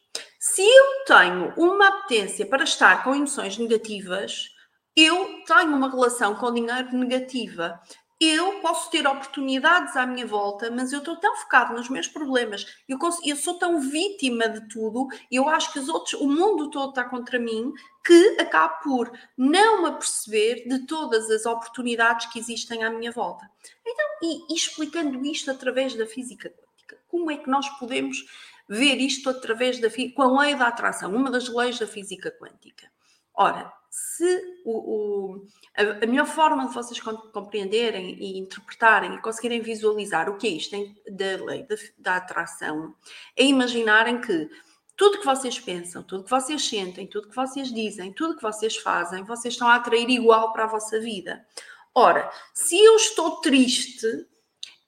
Se 0.47 0.61
eu 0.61 1.05
tenho 1.07 1.53
uma 1.57 1.87
apetência 1.87 2.45
para 2.45 2.63
estar 2.63 3.03
com 3.03 3.15
emoções 3.15 3.57
negativas, 3.57 4.51
eu 4.95 5.43
tenho 5.43 5.75
uma 5.75 5.89
relação 5.89 6.35
com 6.35 6.45
o 6.45 6.53
dinheiro 6.53 6.95
negativa 6.95 7.81
eu 8.21 8.61
posso 8.61 8.89
ter 8.89 9.05
oportunidades 9.05 9.97
à 9.97 10.05
minha 10.05 10.25
volta, 10.25 10.71
mas 10.71 10.93
eu 10.93 10.99
estou 10.99 11.17
tão 11.17 11.35
focado 11.35 11.73
nos 11.73 11.89
meus 11.89 12.07
problemas, 12.07 12.65
eu, 12.87 12.97
eu, 13.25 13.35
sou 13.35 13.55
tão 13.55 13.81
vítima 13.81 14.47
de 14.47 14.69
tudo, 14.69 15.07
eu 15.29 15.49
acho 15.49 15.73
que 15.73 15.79
os 15.79 15.89
outros, 15.89 16.13
o 16.21 16.27
mundo 16.27 16.69
todo 16.69 16.89
está 16.89 17.03
contra 17.03 17.37
mim, 17.37 17.73
que 18.05 18.37
acabo 18.39 18.75
por 18.83 19.19
não 19.37 19.81
me 19.81 19.89
aperceber 19.89 20.65
de 20.65 20.85
todas 20.85 21.29
as 21.29 21.45
oportunidades 21.45 22.27
que 22.31 22.39
existem 22.39 22.85
à 22.85 22.89
minha 22.89 23.11
volta. 23.11 23.49
Então, 23.85 24.05
e, 24.21 24.53
e 24.53 24.55
explicando 24.55 25.25
isto 25.25 25.51
através 25.51 25.93
da 25.93 26.05
física 26.05 26.49
quântica, 26.49 26.97
como 27.09 27.29
é 27.29 27.35
que 27.35 27.49
nós 27.49 27.67
podemos 27.77 28.23
ver 28.67 28.99
isto 28.99 29.29
através 29.29 29.79
da 29.79 29.89
com 30.13 30.21
a 30.21 30.41
lei 30.41 30.55
da 30.55 30.67
atração, 30.67 31.13
uma 31.13 31.31
das 31.31 31.47
leis 31.47 31.79
da 31.79 31.87
física 31.87 32.31
quântica? 32.31 32.89
Ora, 33.33 33.71
se 33.89 34.41
o, 34.65 34.71
o, 34.71 35.45
a, 35.77 36.03
a, 36.03 36.07
melhor 36.07 36.25
forma 36.25 36.67
de 36.67 36.73
vocês 36.73 36.99
compreenderem 36.99 38.15
e 38.19 38.37
interpretarem 38.39 39.15
e 39.15 39.21
conseguirem 39.21 39.61
visualizar 39.61 40.29
o 40.29 40.37
que 40.37 40.47
é 40.47 40.51
isto 40.51 40.75
da 41.09 41.45
lei 41.45 41.63
da, 41.63 41.75
da 41.97 42.15
atração 42.17 42.93
é 43.35 43.43
imaginarem 43.43 44.19
que 44.19 44.49
tudo 44.97 45.19
que 45.19 45.25
vocês 45.25 45.59
pensam, 45.59 46.03
tudo 46.03 46.23
que 46.23 46.29
vocês 46.29 46.67
sentem, 46.67 47.07
tudo 47.07 47.29
que 47.29 47.35
vocês 47.35 47.71
dizem, 47.71 48.13
tudo 48.13 48.35
que 48.35 48.41
vocês 48.41 48.77
fazem, 48.77 49.23
vocês 49.23 49.53
estão 49.53 49.67
a 49.67 49.75
atrair 49.75 50.09
igual 50.09 50.53
para 50.53 50.63
a 50.63 50.67
vossa 50.67 50.99
vida. 50.99 51.45
Ora, 51.93 52.29
se 52.53 52.77
eu 52.77 52.95
estou 52.95 53.37
triste, 53.41 54.27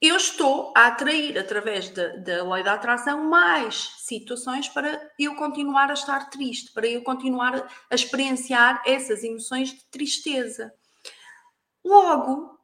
eu 0.00 0.16
estou 0.16 0.72
a 0.76 0.86
atrair, 0.86 1.36
através 1.36 1.90
da, 1.90 2.44
lei 2.44 2.62
da 2.62 2.74
atração, 2.74 3.24
mais 3.24 3.94
situações 3.98 4.68
para 4.68 5.10
eu 5.18 5.34
continuar 5.34 5.90
a 5.90 5.94
estar 5.94 6.30
triste, 6.30 6.72
para 6.72 6.86
eu 6.86 7.02
continuar 7.02 7.68
a 7.90 7.94
experienciar 7.94 8.82
essas 8.86 9.24
emoções 9.24 9.70
de 9.70 9.84
tristeza. 9.90 10.72
Logo, 11.84 12.56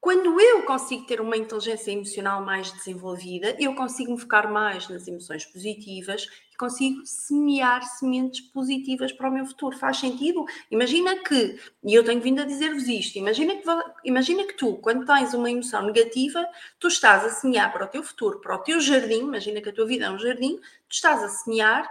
quando 0.00 0.38
eu 0.38 0.64
consigo 0.64 1.06
ter 1.06 1.20
uma 1.20 1.36
inteligência 1.36 1.90
emocional 1.90 2.44
mais 2.44 2.70
desenvolvida, 2.70 3.56
eu 3.58 3.74
consigo 3.74 4.12
me 4.12 4.20
focar 4.20 4.52
mais 4.52 4.88
nas 4.88 5.08
emoções 5.08 5.46
positivas 5.46 6.28
consigo 6.56 7.04
semear 7.04 7.82
sementes 7.82 8.40
positivas 8.40 9.12
para 9.12 9.28
o 9.28 9.32
meu 9.32 9.46
futuro. 9.46 9.76
Faz 9.76 9.98
sentido? 9.98 10.44
Imagina 10.70 11.16
que, 11.22 11.58
e 11.84 11.94
eu 11.94 12.04
tenho 12.04 12.20
vindo 12.20 12.40
a 12.40 12.44
dizer-vos 12.44 12.88
isto, 12.88 13.16
imagina 13.18 13.56
que, 13.56 13.62
imagina 14.04 14.44
que 14.44 14.54
tu, 14.54 14.76
quando 14.78 15.04
tens 15.04 15.34
uma 15.34 15.50
emoção 15.50 15.82
negativa, 15.82 16.46
tu 16.78 16.88
estás 16.88 17.24
a 17.24 17.30
semear 17.30 17.72
para 17.72 17.84
o 17.84 17.88
teu 17.88 18.02
futuro, 18.02 18.40
para 18.40 18.56
o 18.56 18.58
teu 18.58 18.80
jardim, 18.80 19.20
imagina 19.20 19.60
que 19.60 19.68
a 19.68 19.72
tua 19.72 19.86
vida 19.86 20.06
é 20.06 20.10
um 20.10 20.18
jardim, 20.18 20.56
tu 20.56 20.92
estás 20.92 21.22
a 21.22 21.28
semear 21.28 21.88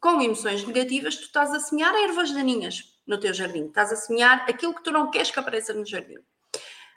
com 0.00 0.20
emoções 0.20 0.64
negativas, 0.64 1.16
tu 1.16 1.22
estás 1.22 1.52
a 1.52 1.60
semear 1.60 1.94
ervas 1.94 2.30
daninhas 2.30 2.94
no 3.06 3.18
teu 3.18 3.32
jardim, 3.32 3.66
estás 3.66 3.92
a 3.92 3.96
semear 3.96 4.44
aquilo 4.48 4.74
que 4.74 4.82
tu 4.82 4.90
não 4.90 5.10
queres 5.10 5.30
que 5.30 5.38
apareça 5.38 5.72
no 5.72 5.84
jardim. 5.84 6.18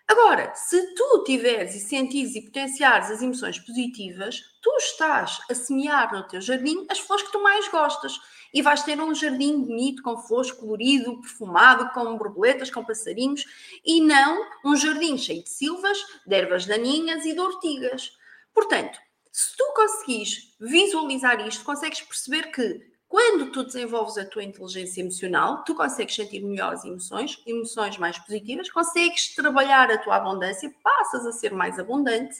Agora, 0.09 0.51
se 0.55 0.95
tu 0.95 1.23
tiveres 1.23 1.75
e 1.75 1.79
sentires 1.79 2.33
e 2.33 2.41
potenciares 2.41 3.11
as 3.11 3.21
emoções 3.21 3.59
positivas, 3.59 4.41
tu 4.59 4.75
estás 4.77 5.39
a 5.47 5.53
semear 5.53 6.11
no 6.11 6.27
teu 6.27 6.41
jardim 6.41 6.83
as 6.89 6.97
flores 6.97 7.27
que 7.27 7.31
tu 7.31 7.43
mais 7.43 7.69
gostas. 7.69 8.19
E 8.51 8.59
vais 8.63 8.81
ter 8.81 8.99
um 8.99 9.13
jardim 9.13 9.61
bonito, 9.61 10.01
com 10.01 10.17
flores 10.17 10.49
colorido, 10.49 11.21
perfumado, 11.21 11.93
com 11.93 12.17
borboletas, 12.17 12.71
com 12.71 12.83
passarinhos, 12.83 13.45
e 13.85 14.01
não 14.01 14.43
um 14.65 14.75
jardim 14.75 15.15
cheio 15.15 15.43
de 15.43 15.49
silvas, 15.49 15.99
de 16.25 16.35
ervas 16.35 16.65
daninhas 16.65 17.23
e 17.23 17.33
de 17.33 17.39
ortigas. 17.39 18.11
Portanto, 18.51 18.97
se 19.31 19.55
tu 19.55 19.63
conseguis 19.75 20.55
visualizar 20.59 21.47
isto, 21.47 21.63
consegues 21.63 22.01
perceber 22.01 22.51
que 22.51 22.81
quando 23.09 23.51
tu 23.51 23.63
desenvolves 23.63 24.19
a 24.19 24.25
tua 24.25 24.43
inteligência 24.43 25.01
emocional, 25.01 25.63
tu 25.63 25.73
consegues 25.73 26.13
sentir 26.13 26.41
melhores 26.41 26.85
emoções, 26.85 27.41
emoções 27.43 27.97
mais 27.97 28.19
positivas, 28.19 28.69
consegues 28.69 29.33
trabalhar 29.33 29.89
a 29.89 29.97
tua 29.97 30.17
abundância, 30.17 30.71
passas 30.83 31.25
a 31.25 31.31
ser 31.31 31.51
mais 31.51 31.79
abundante 31.79 32.35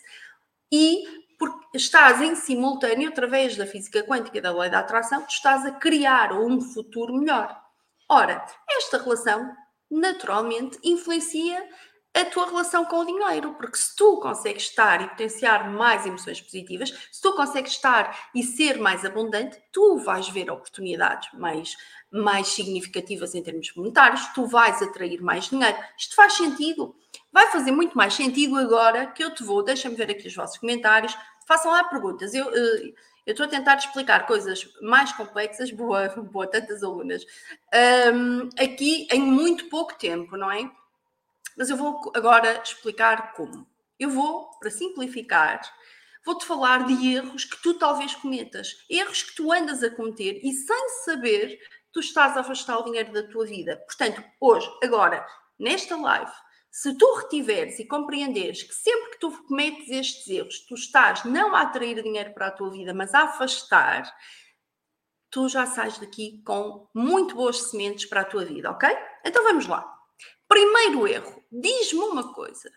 e 0.71 1.03
porque 1.39 1.77
estás 1.77 2.21
em 2.21 2.35
simultâneo, 2.35 3.09
através 3.09 3.57
da 3.57 3.65
física 3.65 4.03
quântica 4.03 4.37
e 4.37 4.41
da 4.41 4.53
lei 4.53 4.69
da 4.69 4.79
atração, 4.79 5.23
tu 5.23 5.31
estás 5.31 5.65
a 5.65 5.71
criar 5.71 6.33
um 6.33 6.61
futuro 6.61 7.15
melhor. 7.15 7.59
Ora, 8.07 8.45
esta 8.69 9.01
relação 9.01 9.51
naturalmente 9.89 10.77
influencia 10.83 11.67
a 12.13 12.25
tua 12.25 12.47
relação 12.47 12.85
com 12.85 12.99
o 12.99 13.05
dinheiro, 13.05 13.53
porque 13.53 13.77
se 13.77 13.95
tu 13.95 14.19
consegues 14.19 14.63
estar 14.63 15.01
e 15.01 15.07
potenciar 15.09 15.69
mais 15.69 16.05
emoções 16.05 16.41
positivas, 16.41 16.89
se 17.11 17.21
tu 17.21 17.33
consegues 17.33 17.73
estar 17.73 18.29
e 18.33 18.43
ser 18.43 18.79
mais 18.79 19.05
abundante, 19.05 19.61
tu 19.71 19.97
vais 19.97 20.27
ver 20.29 20.49
oportunidades 20.49 21.29
mais, 21.33 21.75
mais 22.11 22.47
significativas 22.47 23.35
em 23.35 23.43
termos 23.43 23.71
monetários, 23.75 24.25
tu 24.33 24.45
vais 24.47 24.81
atrair 24.81 25.21
mais 25.21 25.49
dinheiro. 25.49 25.77
Isto 25.97 26.15
faz 26.15 26.33
sentido? 26.33 26.95
Vai 27.31 27.47
fazer 27.51 27.71
muito 27.71 27.95
mais 27.95 28.13
sentido 28.15 28.57
agora 28.57 29.07
que 29.07 29.23
eu 29.23 29.33
te 29.33 29.43
vou, 29.43 29.63
deixa-me 29.63 29.95
ver 29.95 30.09
aqui 30.09 30.27
os 30.27 30.35
vossos 30.35 30.57
comentários, 30.57 31.15
façam 31.47 31.71
lá 31.71 31.83
perguntas. 31.83 32.33
Eu, 32.33 32.49
eh, 32.49 32.93
eu 33.25 33.33
estou 33.33 33.45
a 33.45 33.49
tentar 33.49 33.75
explicar 33.75 34.25
coisas 34.25 34.67
mais 34.81 35.11
complexas, 35.11 35.69
boa, 35.69 36.09
boa 36.31 36.47
tantas 36.47 36.81
alunas, 36.81 37.23
um, 38.11 38.49
aqui 38.57 39.07
em 39.11 39.21
muito 39.21 39.69
pouco 39.69 39.93
tempo, 39.93 40.35
não 40.35 40.51
é? 40.51 40.69
Mas 41.59 41.69
eu 41.69 41.75
vou 41.75 42.09
agora 42.15 42.61
explicar 42.63 43.33
como. 43.33 43.67
Eu 43.99 44.09
vou, 44.09 44.49
para 44.61 44.71
simplificar, 44.71 45.61
vou-te 46.25 46.45
falar 46.45 46.85
de 46.85 47.13
erros 47.13 47.43
que 47.43 47.61
tu 47.61 47.73
talvez 47.73 48.15
cometas, 48.15 48.85
erros 48.89 49.23
que 49.23 49.35
tu 49.35 49.51
andas 49.51 49.83
a 49.83 49.89
cometer 49.89 50.39
e 50.41 50.53
sem 50.53 50.89
saber 51.03 51.59
tu 51.91 51.99
estás 51.99 52.37
a 52.37 52.39
afastar 52.39 52.77
o 52.77 52.85
dinheiro 52.85 53.11
da 53.11 53.23
tua 53.23 53.45
vida. 53.45 53.75
Portanto, 53.85 54.23
hoje, 54.39 54.71
agora, 54.81 55.27
nesta 55.59 55.97
live, 55.97 56.31
se 56.71 56.97
tu 56.97 57.13
retiveres 57.15 57.77
e 57.77 57.85
compreenderes 57.85 58.63
que 58.63 58.73
sempre 58.73 59.09
que 59.09 59.19
tu 59.19 59.29
cometes 59.43 59.89
estes 59.89 60.29
erros, 60.29 60.61
tu 60.61 60.75
estás 60.75 61.25
não 61.25 61.53
a 61.53 61.63
atrair 61.63 62.01
dinheiro 62.01 62.33
para 62.33 62.47
a 62.47 62.51
tua 62.51 62.71
vida, 62.71 62.93
mas 62.93 63.13
a 63.13 63.23
afastar, 63.23 64.09
tu 65.29 65.49
já 65.49 65.65
sais 65.65 65.97
daqui 65.97 66.41
com 66.45 66.87
muito 66.93 67.35
boas 67.35 67.63
sementes 67.63 68.05
para 68.05 68.21
a 68.21 68.25
tua 68.25 68.45
vida, 68.45 68.71
ok? 68.71 68.87
Então 69.25 69.43
vamos 69.43 69.67
lá. 69.67 69.98
Primeiro 70.49 71.07
erro, 71.07 71.45
diz-me 71.51 71.99
uma 71.99 72.33
coisa 72.33 72.71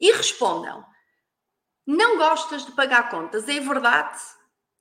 e 0.00 0.10
respondam. 0.10 0.84
Não 1.86 2.18
gostas 2.18 2.66
de 2.66 2.72
pagar 2.72 3.10
contas, 3.10 3.48
é 3.48 3.60
verdade? 3.60 4.20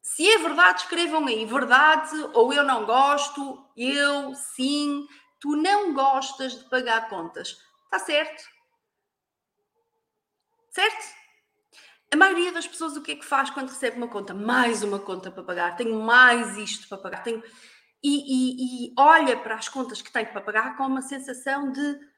Se 0.01 0.27
é 0.27 0.39
verdade, 0.39 0.81
escrevam 0.81 1.27
aí 1.27 1.45
verdade 1.45 2.15
ou 2.33 2.51
eu 2.51 2.63
não 2.63 2.87
gosto, 2.87 3.63
eu 3.77 4.33
sim, 4.33 5.07
tu 5.39 5.55
não 5.55 5.93
gostas 5.93 6.53
de 6.53 6.67
pagar 6.67 7.07
contas. 7.09 7.55
Está 7.85 7.99
certo? 7.99 8.43
Certo? 10.71 11.15
A 12.11 12.17
maioria 12.17 12.51
das 12.51 12.67
pessoas 12.67 12.97
o 12.97 13.03
que 13.03 13.11
é 13.11 13.15
que 13.17 13.25
faz 13.25 13.51
quando 13.51 13.69
recebe 13.69 13.97
uma 13.97 14.07
conta? 14.07 14.33
Mais 14.33 14.81
uma 14.81 14.97
conta 14.97 15.29
para 15.29 15.43
pagar, 15.43 15.77
tenho 15.77 16.01
mais 16.01 16.57
isto 16.57 16.89
para 16.89 16.97
pagar, 16.97 17.21
tenho... 17.21 17.43
E, 18.03 18.09
e, 18.09 18.87
e 18.87 18.93
olha 18.97 19.37
para 19.37 19.53
as 19.53 19.69
contas 19.69 20.01
que 20.01 20.11
tem 20.11 20.25
para 20.25 20.41
pagar 20.41 20.75
com 20.75 20.87
uma 20.87 21.03
sensação 21.03 21.71
de 21.71 22.10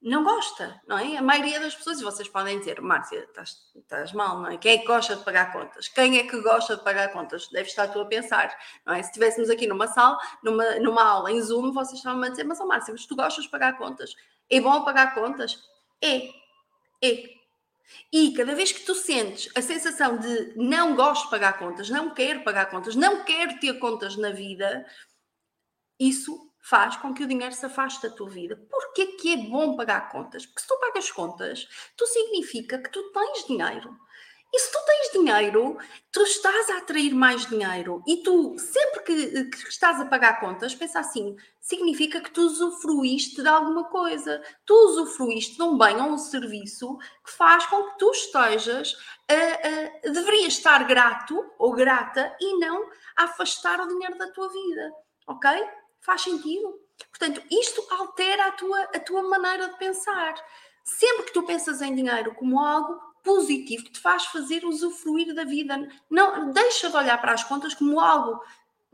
não 0.00 0.22
gosta, 0.22 0.80
não 0.86 0.96
é? 0.96 1.16
A 1.16 1.22
maioria 1.22 1.58
das 1.58 1.74
pessoas, 1.74 2.00
e 2.00 2.04
vocês 2.04 2.28
podem 2.28 2.58
dizer, 2.58 2.80
Márcia, 2.80 3.24
estás, 3.24 3.56
estás, 3.74 4.12
mal, 4.12 4.38
não 4.38 4.46
é? 4.46 4.56
Quem 4.56 4.72
é 4.74 4.78
que 4.78 4.86
gosta 4.86 5.16
de 5.16 5.24
pagar 5.24 5.52
contas? 5.52 5.88
Quem 5.88 6.18
é 6.18 6.24
que 6.24 6.40
gosta 6.40 6.76
de 6.76 6.84
pagar 6.84 7.12
contas? 7.12 7.48
Deve 7.48 7.68
estar 7.68 7.88
tu 7.88 8.00
a 8.00 8.06
pensar, 8.06 8.56
não 8.86 8.94
é? 8.94 9.02
Se 9.02 9.08
estivéssemos 9.08 9.50
aqui 9.50 9.66
numa 9.66 9.88
sala, 9.88 10.16
numa, 10.42 10.76
numa 10.76 11.02
aula 11.02 11.32
em 11.32 11.42
Zoom, 11.42 11.72
vocês 11.72 11.98
estavam 11.98 12.22
a 12.22 12.28
dizer, 12.28 12.44
mas, 12.44 12.60
oh, 12.60 12.66
Márcia, 12.66 12.92
mas 12.92 13.06
tu 13.06 13.16
gostas 13.16 13.44
de 13.44 13.50
pagar 13.50 13.76
contas? 13.76 14.14
É 14.48 14.60
bom 14.60 14.84
pagar 14.84 15.14
contas? 15.14 15.58
É, 16.00 16.28
é. 17.02 17.38
E 18.12 18.32
cada 18.34 18.54
vez 18.54 18.70
que 18.70 18.84
tu 18.84 18.94
sentes 18.94 19.50
a 19.56 19.62
sensação 19.62 20.16
de 20.18 20.52
não 20.56 20.94
gosto 20.94 21.24
de 21.24 21.30
pagar 21.30 21.58
contas, 21.58 21.90
não 21.90 22.10
quero 22.14 22.44
pagar 22.44 22.66
contas, 22.66 22.94
não 22.94 23.24
quero 23.24 23.58
ter 23.58 23.74
contas 23.80 24.16
na 24.16 24.30
vida, 24.30 24.86
isso 25.98 26.47
faz 26.68 26.96
com 26.96 27.14
que 27.14 27.22
o 27.24 27.26
dinheiro 27.26 27.54
se 27.54 27.64
afaste 27.64 28.02
da 28.02 28.14
tua 28.14 28.28
vida. 28.28 28.56
Porquê 28.70 29.06
que 29.06 29.32
é 29.32 29.36
bom 29.36 29.74
pagar 29.74 30.10
contas? 30.10 30.44
Porque 30.44 30.60
se 30.60 30.68
tu 30.68 30.78
pagas 30.78 31.10
contas, 31.10 31.66
tu 31.96 32.06
significa 32.06 32.78
que 32.78 32.90
tu 32.90 33.10
tens 33.10 33.46
dinheiro. 33.46 33.96
E 34.52 34.58
se 34.58 34.72
tu 34.72 34.78
tens 34.84 35.12
dinheiro, 35.12 35.78
tu 36.10 36.22
estás 36.22 36.70
a 36.70 36.78
atrair 36.78 37.14
mais 37.14 37.46
dinheiro. 37.46 38.02
E 38.06 38.22
tu, 38.22 38.58
sempre 38.58 39.02
que, 39.02 39.44
que, 39.44 39.68
estás 39.68 40.00
a 40.00 40.06
pagar 40.06 40.40
contas, 40.40 40.74
pensa 40.74 41.00
assim: 41.00 41.36
significa 41.60 42.20
que 42.20 42.30
tu 42.30 42.42
usufruíste 42.42 43.42
de 43.42 43.48
alguma 43.48 43.84
coisa. 43.84 44.42
Tu 44.64 44.74
usufruíste 44.74 45.56
de 45.56 45.62
um 45.62 45.76
bem 45.76 46.00
ou 46.00 46.08
um 46.08 46.18
serviço 46.18 46.96
que 47.24 47.30
faz 47.30 47.66
com 47.66 47.90
que 47.90 47.98
tu 47.98 48.10
estejas. 48.10 48.96
A, 49.28 50.06
a, 50.06 50.10
deverias 50.10 50.54
estar 50.54 50.84
grato 50.84 51.44
ou 51.58 51.74
grata 51.74 52.34
e 52.40 52.58
não 52.58 52.88
afastar 53.16 53.80
o 53.80 53.88
dinheiro 53.88 54.16
da 54.16 54.30
tua 54.32 54.48
vida. 54.48 54.92
Ok? 55.26 55.50
Faz 56.00 56.22
sentido? 56.22 56.80
Portanto, 57.10 57.42
isto 57.50 57.86
altera 57.90 58.46
a 58.46 58.52
tua, 58.52 58.82
a 58.82 59.00
tua 59.00 59.22
maneira 59.22 59.68
de 59.68 59.78
pensar. 59.78 60.34
Sempre 60.84 61.26
que 61.26 61.32
tu 61.32 61.42
pensas 61.42 61.82
em 61.82 61.94
dinheiro 61.94 62.34
como 62.34 62.60
algo 62.60 62.98
positivo 63.22 63.84
que 63.84 63.92
te 63.92 64.00
faz 64.00 64.24
fazer 64.26 64.64
usufruir 64.64 65.34
da 65.34 65.44
vida, 65.44 65.76
não 66.08 66.50
deixa 66.50 66.88
de 66.88 66.96
olhar 66.96 67.20
para 67.20 67.32
as 67.32 67.44
contas 67.44 67.74
como 67.74 68.00
algo 68.00 68.40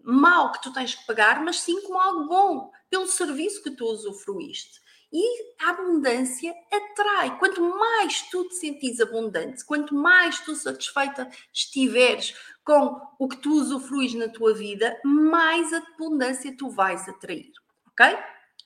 mau 0.03 0.53
que 0.53 0.61
tu 0.61 0.73
tens 0.73 0.95
que 0.95 1.07
pagar, 1.07 1.43
mas 1.43 1.61
sim 1.61 1.81
como 1.83 2.01
algo 2.01 2.27
bom 2.27 2.73
pelo 2.91 3.07
serviço 3.07 3.63
que 3.63 3.71
tu 3.71 3.87
usufruíste. 3.87 4.83
E 5.13 5.55
a 5.63 5.71
abundância 5.71 6.53
atrai. 6.73 7.39
Quanto 7.39 7.63
mais 7.63 8.23
tu 8.23 8.49
te 8.49 8.57
sentires 8.57 9.01
abundante, 9.01 9.65
quanto 9.65 9.95
mais 9.95 10.41
tu 10.41 10.57
satisfeita 10.57 11.31
estiveres 11.53 12.35
com 12.65 13.01
o 13.19 13.29
que 13.29 13.37
tu 13.37 13.53
usufruis 13.53 14.15
na 14.15 14.29
tua 14.29 14.55
vida, 14.55 14.99
mais 15.05 15.73
abundância 15.73 16.57
tu 16.57 16.71
vais 16.71 17.09
atrair. 17.09 17.51
Ok? 17.89 18.19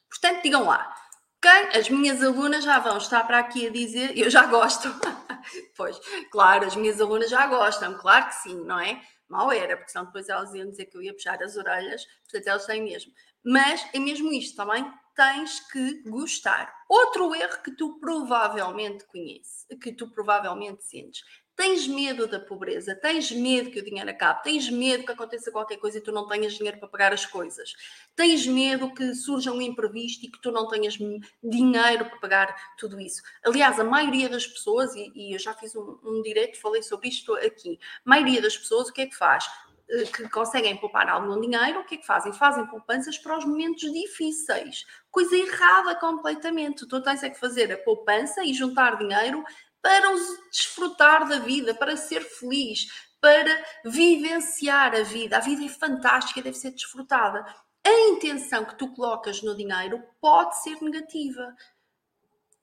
Portanto, 0.08 0.42
digam 0.42 0.64
lá. 0.64 0.94
Okay? 1.38 1.78
As 1.78 1.88
minhas 1.90 2.22
alunas 2.22 2.64
já 2.64 2.78
vão 2.78 2.98
estar 2.98 3.24
para 3.26 3.38
aqui 3.38 3.66
a 3.66 3.70
dizer, 3.70 4.16
eu 4.16 4.30
já 4.30 4.46
gosto. 4.46 4.88
pois, 5.76 6.00
claro, 6.30 6.66
as 6.66 6.76
minhas 6.76 7.00
alunas 7.00 7.30
já 7.30 7.46
gostam, 7.46 7.98
claro 7.98 8.26
que 8.26 8.34
sim, 8.36 8.64
não 8.64 8.78
é? 8.78 9.00
Mal 9.28 9.52
era, 9.52 9.76
porque 9.76 9.90
senão 9.90 10.06
depois 10.06 10.28
elas 10.28 10.54
iam 10.54 10.70
dizer 10.70 10.86
que 10.86 10.96
eu 10.96 11.02
ia 11.02 11.12
puxar 11.12 11.42
as 11.42 11.56
orelhas, 11.56 12.04
portanto 12.22 12.46
elas 12.46 12.66
têm 12.66 12.82
mesmo. 12.82 13.12
Mas 13.44 13.86
é 13.92 13.98
mesmo 13.98 14.32
isto 14.32 14.56
também, 14.56 14.90
tens 15.14 15.60
que 15.70 16.02
gostar. 16.08 16.72
Outro 16.88 17.34
erro 17.34 17.62
que 17.62 17.72
tu 17.72 17.98
provavelmente 18.00 19.04
conheces, 19.06 19.66
que 19.82 19.92
tu 19.92 20.10
provavelmente 20.10 20.84
sentes, 20.84 21.22
tens 21.58 21.88
medo 21.88 22.28
da 22.28 22.38
pobreza, 22.38 22.94
tens 22.94 23.32
medo 23.32 23.72
que 23.72 23.80
o 23.80 23.84
dinheiro 23.84 24.08
acabe, 24.08 24.44
tens 24.44 24.70
medo 24.70 25.04
que 25.04 25.10
aconteça 25.10 25.50
qualquer 25.50 25.76
coisa 25.78 25.98
e 25.98 26.00
tu 26.00 26.12
não 26.12 26.28
tenhas 26.28 26.52
dinheiro 26.52 26.78
para 26.78 26.86
pagar 26.86 27.12
as 27.12 27.26
coisas, 27.26 27.74
tens 28.14 28.46
medo 28.46 28.94
que 28.94 29.12
surja 29.12 29.50
um 29.50 29.60
imprevisto 29.60 30.24
e 30.24 30.30
que 30.30 30.40
tu 30.40 30.52
não 30.52 30.68
tenhas 30.68 30.96
dinheiro 31.42 32.04
para 32.04 32.18
pagar 32.20 32.76
tudo 32.78 33.00
isso. 33.00 33.20
Aliás, 33.44 33.80
a 33.80 33.82
maioria 33.82 34.28
das 34.28 34.46
pessoas, 34.46 34.94
e, 34.94 35.10
e 35.16 35.34
eu 35.34 35.38
já 35.40 35.52
fiz 35.52 35.74
um, 35.74 35.98
um 36.04 36.22
direito, 36.22 36.60
falei 36.60 36.80
sobre 36.80 37.08
isto 37.08 37.34
aqui, 37.34 37.80
a 38.06 38.08
maioria 38.08 38.40
das 38.40 38.56
pessoas 38.56 38.88
o 38.88 38.92
que 38.92 39.02
é 39.02 39.06
que 39.06 39.16
faz? 39.16 39.44
Eh, 39.90 40.04
que 40.04 40.28
conseguem 40.28 40.76
poupar 40.76 41.08
algum 41.08 41.40
dinheiro, 41.40 41.80
o 41.80 41.84
que 41.84 41.96
é 41.96 41.98
que 41.98 42.06
fazem? 42.06 42.32
Fazem 42.32 42.66
poupanças 42.66 43.18
para 43.18 43.36
os 43.36 43.44
momentos 43.44 43.90
difíceis. 43.90 44.86
Coisa 45.10 45.34
errada 45.34 45.94
completamente. 45.96 46.86
Tu 46.86 47.02
tens 47.02 47.22
é 47.22 47.30
que 47.30 47.40
fazer 47.40 47.72
a 47.72 47.78
poupança 47.78 48.44
e 48.44 48.52
juntar 48.52 48.98
dinheiro 48.98 49.42
para 49.88 50.14
desfrutar 50.50 51.26
da 51.26 51.38
vida, 51.38 51.74
para 51.74 51.96
ser 51.96 52.20
feliz, 52.20 53.08
para 53.18 53.64
vivenciar 53.82 54.94
a 54.94 55.02
vida. 55.02 55.38
A 55.38 55.40
vida 55.40 55.64
é 55.64 55.68
fantástica, 55.70 56.42
deve 56.42 56.58
ser 56.58 56.72
desfrutada. 56.72 57.42
A 57.82 57.90
intenção 58.10 58.66
que 58.66 58.76
tu 58.76 58.92
colocas 58.92 59.42
no 59.42 59.56
dinheiro 59.56 60.02
pode 60.20 60.62
ser 60.62 60.76
negativa. 60.82 61.56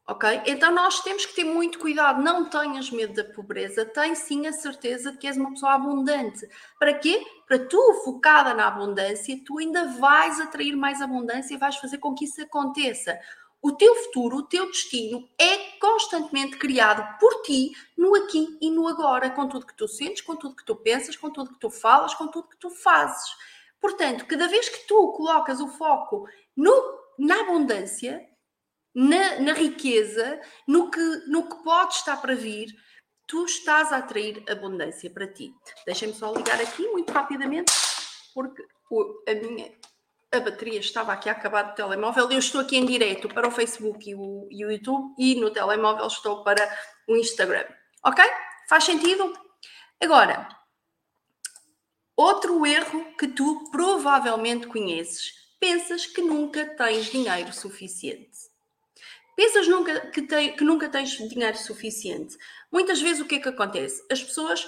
Ok? 0.08 0.44
Então 0.46 0.72
nós 0.72 1.02
temos 1.02 1.26
que 1.26 1.34
ter 1.34 1.46
muito 1.46 1.80
cuidado. 1.80 2.22
Não 2.22 2.48
tenhas 2.48 2.92
medo 2.92 3.16
da 3.16 3.24
pobreza, 3.24 3.84
tens 3.84 4.20
sim 4.20 4.46
a 4.46 4.54
certeza 4.54 5.12
de 5.12 5.18
que 5.18 5.26
és 5.26 5.36
uma 5.36 5.50
pessoa 5.50 5.74
abundante. 5.74 6.48
Para 6.78 6.94
quê? 6.94 7.26
Para 7.48 7.58
tu, 7.58 8.04
focada 8.06 8.54
na 8.54 8.68
abundância, 8.68 9.36
tu 9.44 9.58
ainda 9.58 9.88
vais 9.98 10.40
atrair 10.40 10.76
mais 10.76 11.02
abundância 11.02 11.56
e 11.56 11.58
vais 11.58 11.78
fazer 11.78 11.98
com 11.98 12.14
que 12.14 12.26
isso 12.26 12.40
aconteça. 12.44 13.20
O 13.66 13.72
teu 13.72 13.96
futuro, 13.96 14.38
o 14.38 14.44
teu 14.44 14.68
destino 14.68 15.28
é 15.42 15.58
constantemente 15.80 16.56
criado 16.56 17.18
por 17.18 17.42
ti 17.42 17.72
no 17.98 18.14
aqui 18.14 18.60
e 18.62 18.70
no 18.70 18.88
agora, 18.88 19.32
com 19.32 19.50
tudo 19.50 19.66
que 19.66 19.76
tu 19.76 19.88
sentes, 19.88 20.22
com 20.22 20.36
tudo 20.36 20.56
que 20.56 20.64
tu 20.64 20.76
pensas, 20.76 21.16
com 21.16 21.32
tudo 21.32 21.52
que 21.52 21.60
tu 21.60 21.72
falas, 21.72 22.14
com 22.14 22.28
tudo 22.28 22.48
que 22.48 22.60
tu 22.60 22.70
fazes. 22.70 23.28
Portanto, 23.82 24.28
cada 24.28 24.48
vez 24.48 24.70
que 24.70 24.86
tu 24.86 25.14
colocas 25.14 25.60
o 25.60 25.68
foco 25.68 26.30
no, 26.56 26.72
na 27.18 27.40
abundância, 27.40 28.24
na, 28.94 29.40
na 29.40 29.54
riqueza, 29.54 30.40
no 30.68 30.92
que, 30.92 31.02
no 31.26 31.50
que 31.50 31.64
pode 31.64 31.96
estar 31.96 32.22
para 32.22 32.36
vir, 32.36 32.68
tu 33.26 33.46
estás 33.46 33.92
a 33.92 33.98
atrair 33.98 34.44
abundância 34.48 35.10
para 35.10 35.26
ti. 35.26 35.52
Deixem-me 35.88 36.14
só 36.14 36.32
ligar 36.32 36.62
aqui 36.62 36.88
muito 36.90 37.12
rapidamente, 37.12 37.74
porque 38.32 38.64
a 39.28 39.34
minha 39.34 39.74
a 40.32 40.40
bateria 40.40 40.80
estava 40.80 41.14
aqui 41.14 41.30
a 41.30 41.32
acabar 41.32 41.64
do 41.64 41.76
telemóvel. 41.76 42.30
Eu 42.32 42.40
estou 42.40 42.62
aqui 42.62 42.78
em 42.78 42.86
direto 42.86 43.28
para 43.30 43.48
o 43.48 43.52
Facebook 43.52 44.10
e 44.10 44.16
o, 44.16 44.48
e 44.52 44.66
o 44.66 44.72
YouTube 44.72 45.14
e 45.18 45.36
no 45.36 45.52
telemóvel 45.52 46.08
estou 46.08 46.44
para 46.44 46.68
o 47.08 47.16
Instagram. 47.16 47.66
Ok? 48.04 48.24
Faz 48.68 48.84
sentido? 48.84 49.34
Agora, 50.02 50.48
outro 52.16 52.66
erro 52.66 53.16
que 53.18 53.28
tu 53.28 53.70
provavelmente 53.72 54.68
conheces. 54.68 55.34
Pensas 55.60 56.06
que 56.06 56.22
nunca 56.22 56.66
tens 56.76 57.06
dinheiro 57.06 57.52
suficiente. 57.54 58.56
Pensas 59.36 59.68
nunca 59.68 60.12
que, 60.12 60.22
te, 60.22 60.52
que 60.52 60.64
nunca 60.64 60.90
tens 60.90 61.12
dinheiro 61.12 61.58
suficiente. 61.58 62.38
Muitas 62.72 63.02
vezes 63.02 63.22
o 63.22 63.26
que 63.26 63.36
é 63.36 63.40
que 63.40 63.50
acontece? 63.50 64.06
As 64.12 64.24
pessoas 64.24 64.68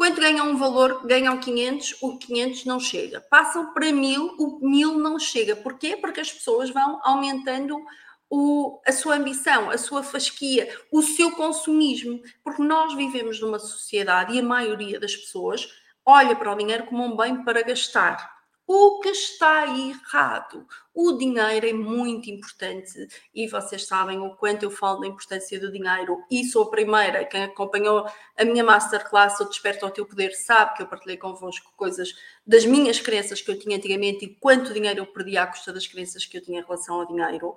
quando 0.00 0.18
ganham 0.18 0.48
um 0.48 0.56
valor, 0.56 1.06
ganham 1.06 1.36
500, 1.36 1.98
o 2.00 2.16
500 2.16 2.64
não 2.64 2.80
chega. 2.80 3.20
Passam 3.20 3.74
para 3.74 3.92
1000, 3.92 4.34
o 4.38 4.58
1000 4.66 4.94
não 4.94 5.18
chega. 5.18 5.54
Porquê? 5.54 5.94
Porque 5.94 6.20
as 6.20 6.32
pessoas 6.32 6.70
vão 6.70 6.98
aumentando 7.02 7.76
o, 8.30 8.80
a 8.86 8.92
sua 8.92 9.16
ambição, 9.16 9.68
a 9.68 9.76
sua 9.76 10.02
fasquia, 10.02 10.74
o 10.90 11.02
seu 11.02 11.32
consumismo. 11.32 12.18
Porque 12.42 12.62
nós 12.62 12.94
vivemos 12.94 13.42
numa 13.42 13.58
sociedade 13.58 14.34
e 14.34 14.40
a 14.40 14.42
maioria 14.42 14.98
das 14.98 15.14
pessoas 15.14 15.68
olha 16.02 16.34
para 16.34 16.50
o 16.50 16.56
dinheiro 16.56 16.86
como 16.86 17.04
um 17.04 17.14
bem 17.14 17.44
para 17.44 17.60
gastar. 17.60 18.39
O 18.72 19.00
que 19.00 19.08
está 19.08 19.66
errado? 19.66 20.64
O 20.94 21.14
dinheiro 21.14 21.66
é 21.66 21.72
muito 21.72 22.30
importante 22.30 23.08
e 23.34 23.48
vocês 23.48 23.84
sabem 23.84 24.20
o 24.20 24.36
quanto 24.36 24.62
eu 24.62 24.70
falo 24.70 25.00
da 25.00 25.08
importância 25.08 25.58
do 25.58 25.72
dinheiro 25.72 26.22
e 26.30 26.44
sou 26.44 26.62
a 26.62 26.70
primeira. 26.70 27.24
Quem 27.24 27.42
acompanhou 27.42 28.06
a 28.38 28.44
minha 28.44 28.62
masterclass, 28.62 29.40
o 29.40 29.46
Desperta 29.46 29.84
ao 29.84 29.90
Teu 29.90 30.06
Poder, 30.06 30.30
sabe 30.36 30.76
que 30.76 30.82
eu 30.82 30.86
partilhei 30.86 31.16
convosco 31.16 31.72
coisas 31.76 32.14
das 32.46 32.64
minhas 32.64 33.00
crenças 33.00 33.42
que 33.42 33.50
eu 33.50 33.58
tinha 33.58 33.76
antigamente 33.76 34.24
e 34.24 34.36
quanto 34.36 34.72
dinheiro 34.72 35.00
eu 35.00 35.06
perdi 35.06 35.36
à 35.36 35.48
custa 35.48 35.72
das 35.72 35.88
crenças 35.88 36.24
que 36.24 36.36
eu 36.36 36.40
tinha 36.40 36.60
em 36.60 36.62
relação 36.62 37.00
ao 37.00 37.06
dinheiro. 37.08 37.56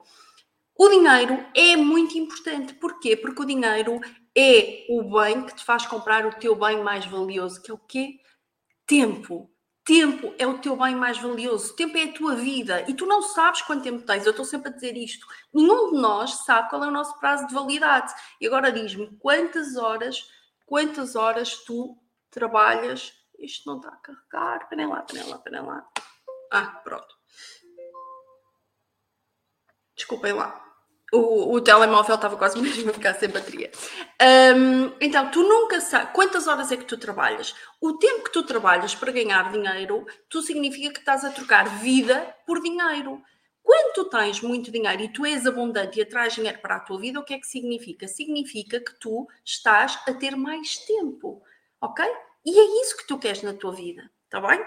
O 0.76 0.90
dinheiro 0.90 1.46
é 1.56 1.76
muito 1.76 2.18
importante. 2.18 2.74
Porquê? 2.74 3.16
Porque 3.16 3.44
o 3.44 3.46
dinheiro 3.46 4.02
é 4.36 4.88
o 4.90 5.04
bem 5.04 5.46
que 5.46 5.58
te 5.58 5.64
faz 5.64 5.86
comprar 5.86 6.26
o 6.26 6.34
teu 6.34 6.56
bem 6.56 6.82
mais 6.82 7.06
valioso, 7.06 7.62
que 7.62 7.70
é 7.70 7.74
o 7.76 7.78
quê? 7.78 8.20
Tempo 8.88 9.53
Tempo 9.86 10.34
é 10.38 10.48
o 10.48 10.60
teu 10.60 10.78
bem 10.78 10.96
mais 10.96 11.18
valioso, 11.18 11.76
tempo 11.76 11.98
é 11.98 12.04
a 12.04 12.14
tua 12.14 12.36
vida 12.36 12.90
e 12.90 12.94
tu 12.94 13.06
não 13.06 13.22
sabes 13.22 13.62
quanto 13.64 13.84
tempo 13.84 14.06
tens. 14.06 14.26
Eu 14.26 14.32
estou 14.32 14.46
sempre 14.46 14.70
a 14.70 14.74
dizer 14.74 14.96
isto. 14.96 15.28
Nenhum 15.54 15.92
de 15.92 16.00
nós 16.00 16.46
sabe 16.46 16.70
qual 16.70 16.84
é 16.86 16.88
o 16.88 16.92
nosso 16.92 17.20
prazo 17.20 17.46
de 17.48 17.54
validade. 17.54 18.14
E 18.40 18.48
agora 18.48 18.72
diz-me 18.72 19.08
quantas 19.18 19.76
horas, 19.76 20.32
quantas 20.66 21.18
horas 21.18 21.58
tu 21.66 21.98
trabalhas. 22.32 23.14
Isto 23.38 23.70
não 23.70 23.78
está 23.78 23.90
a 23.90 23.98
carregar. 23.98 24.62
Espera 24.62 24.88
lá, 24.88 25.00
espera 25.00 25.30
lá, 25.30 25.36
espera 25.36 25.62
lá. 25.62 25.88
Ah, 26.50 26.82
pronto. 26.84 27.16
Desculpem 29.96 30.32
lá 30.32 30.73
o, 31.14 31.54
o 31.54 31.62
telemóvel 31.62 32.16
estava 32.16 32.36
quase 32.36 32.60
mesmo 32.62 32.90
a 32.90 32.94
ficar 32.94 33.14
sem 33.14 33.30
bateria. 33.30 33.72
Um, 34.56 34.92
então, 35.00 35.30
tu 35.30 35.44
nunca 35.44 35.80
sabes 35.80 36.12
quantas 36.14 36.48
horas 36.48 36.72
é 36.72 36.78
que 36.78 36.86
tu 36.86 36.98
trabalhas. 36.98 37.56
O 37.80 37.94
tempo 37.94 38.24
que 38.24 38.32
tu 38.32 38.44
trabalhas 38.44 38.96
para 38.96 39.12
ganhar 39.12 39.52
dinheiro, 39.52 40.06
tu 40.28 40.42
significa 40.42 40.92
que 40.92 41.00
estás 41.00 41.24
a 41.24 41.30
trocar 41.30 41.80
vida 41.80 42.36
por 42.46 42.62
dinheiro. 42.62 43.22
Quando 43.62 43.94
tu 43.94 44.06
tens 44.06 44.42
muito 44.42 44.72
dinheiro 44.72 45.04
e 45.04 45.08
tu 45.08 45.26
és 45.26 45.46
abundante 45.46 46.00
e 46.00 46.02
atrás 46.02 46.34
dinheiro 46.34 46.60
para 46.60 46.76
a 46.76 46.80
tua 46.80 47.00
vida, 47.00 47.20
o 47.20 47.24
que 47.24 47.34
é 47.34 47.40
que 47.40 47.48
significa? 47.48 48.08
Significa 48.08 48.80
que 48.80 48.94
tu 49.00 49.28
estás 49.46 49.98
a 50.06 50.14
ter 50.14 50.36
mais 50.36 50.78
tempo, 50.78 51.42
ok? 51.80 52.04
E 52.46 52.60
é 52.60 52.82
isso 52.82 52.98
que 52.98 53.08
tu 53.08 53.18
queres 53.18 53.42
na 53.42 53.54
tua 53.54 53.72
vida, 53.72 54.12
está 54.26 54.42
bem? 54.42 54.60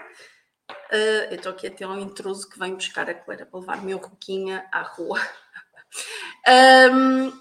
Uh, 0.91 1.29
eu 1.29 1.35
estou 1.35 1.51
aqui 1.51 1.67
a 1.67 1.71
ter 1.71 1.85
um 1.85 1.99
intruso 1.99 2.49
que 2.49 2.57
vem 2.57 2.73
buscar 2.73 3.09
a 3.09 3.13
Clara 3.13 3.45
para 3.45 3.59
levar 3.59 3.83
meu 3.83 3.97
roquinha 3.99 4.67
à 4.71 4.81
rua. 4.81 5.19
Um, 6.47 7.31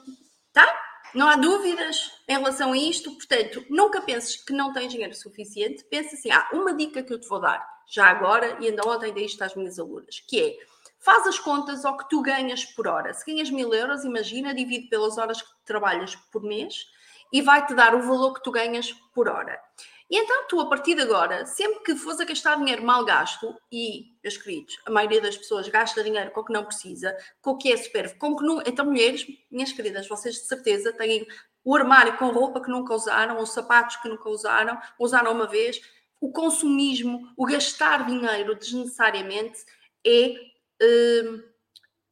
tá? 0.52 0.82
Não 1.14 1.28
há 1.28 1.36
dúvidas 1.36 2.10
em 2.28 2.36
relação 2.36 2.72
a 2.72 2.76
isto. 2.76 3.10
Portanto, 3.12 3.64
nunca 3.70 4.00
penses 4.00 4.36
que 4.36 4.52
não 4.52 4.72
tens 4.72 4.92
dinheiro 4.92 5.14
suficiente. 5.14 5.84
Pensa 5.84 6.14
assim: 6.14 6.30
ah, 6.30 6.48
uma 6.52 6.74
dica 6.74 7.02
que 7.02 7.12
eu 7.12 7.20
te 7.20 7.28
vou 7.28 7.40
dar 7.40 7.66
já 7.88 8.06
agora, 8.06 8.58
e 8.60 8.68
ainda 8.68 8.86
ontem 8.86 9.12
dei 9.12 9.26
isto 9.26 9.42
às 9.42 9.54
minhas 9.54 9.78
alunas, 9.78 10.20
que 10.26 10.40
é 10.40 10.56
faz 10.98 11.24
as 11.26 11.38
contas 11.38 11.84
ao 11.84 11.96
que 11.96 12.08
tu 12.08 12.20
ganhas 12.20 12.64
por 12.64 12.88
hora. 12.88 13.14
Se 13.14 13.24
ganhas 13.24 13.48
mil 13.48 13.72
euros, 13.72 14.04
imagina, 14.04 14.52
divide 14.52 14.88
pelas 14.88 15.16
horas 15.18 15.40
que 15.40 15.48
trabalhas 15.64 16.16
por 16.32 16.42
mês 16.42 16.86
e 17.32 17.40
vai-te 17.40 17.74
dar 17.74 17.94
o 17.94 18.02
valor 18.02 18.34
que 18.34 18.42
tu 18.42 18.50
ganhas 18.50 18.92
por 19.14 19.28
hora. 19.28 19.60
E 20.08 20.16
então 20.16 20.46
tu, 20.48 20.60
a 20.60 20.68
partir 20.68 20.94
de 20.94 21.02
agora, 21.02 21.44
sempre 21.46 21.80
que 21.80 21.96
fores 21.96 22.20
a 22.20 22.24
gastar 22.24 22.56
dinheiro 22.56 22.84
mal 22.84 23.04
gasto, 23.04 23.54
e, 23.72 24.16
meus 24.22 24.36
queridos, 24.36 24.78
a 24.86 24.90
maioria 24.90 25.20
das 25.20 25.36
pessoas 25.36 25.68
gasta 25.68 26.04
dinheiro 26.04 26.30
com 26.30 26.40
o 26.40 26.44
que 26.44 26.52
não 26.52 26.64
precisa, 26.64 27.16
com 27.40 27.50
o 27.50 27.58
que 27.58 27.72
é 27.72 27.76
supérfluo, 27.76 28.18
com 28.18 28.28
o 28.30 28.36
que 28.36 28.44
não... 28.44 28.62
Então, 28.64 28.84
mulheres, 28.84 29.26
minhas 29.50 29.72
queridas, 29.72 30.06
vocês 30.06 30.36
de 30.36 30.46
certeza 30.46 30.92
têm 30.92 31.26
o 31.64 31.74
armário 31.74 32.16
com 32.16 32.28
roupa 32.28 32.62
que 32.62 32.70
nunca 32.70 32.94
usaram, 32.94 33.40
os 33.40 33.52
sapatos 33.52 33.96
que 33.96 34.08
nunca 34.08 34.28
usaram, 34.28 34.80
usaram 34.98 35.32
uma 35.32 35.46
vez. 35.46 35.80
O 36.20 36.30
consumismo, 36.30 37.32
o 37.36 37.44
gastar 37.44 38.06
dinheiro 38.06 38.54
desnecessariamente 38.54 39.58
é... 40.06 40.36
Hum, 40.80 41.42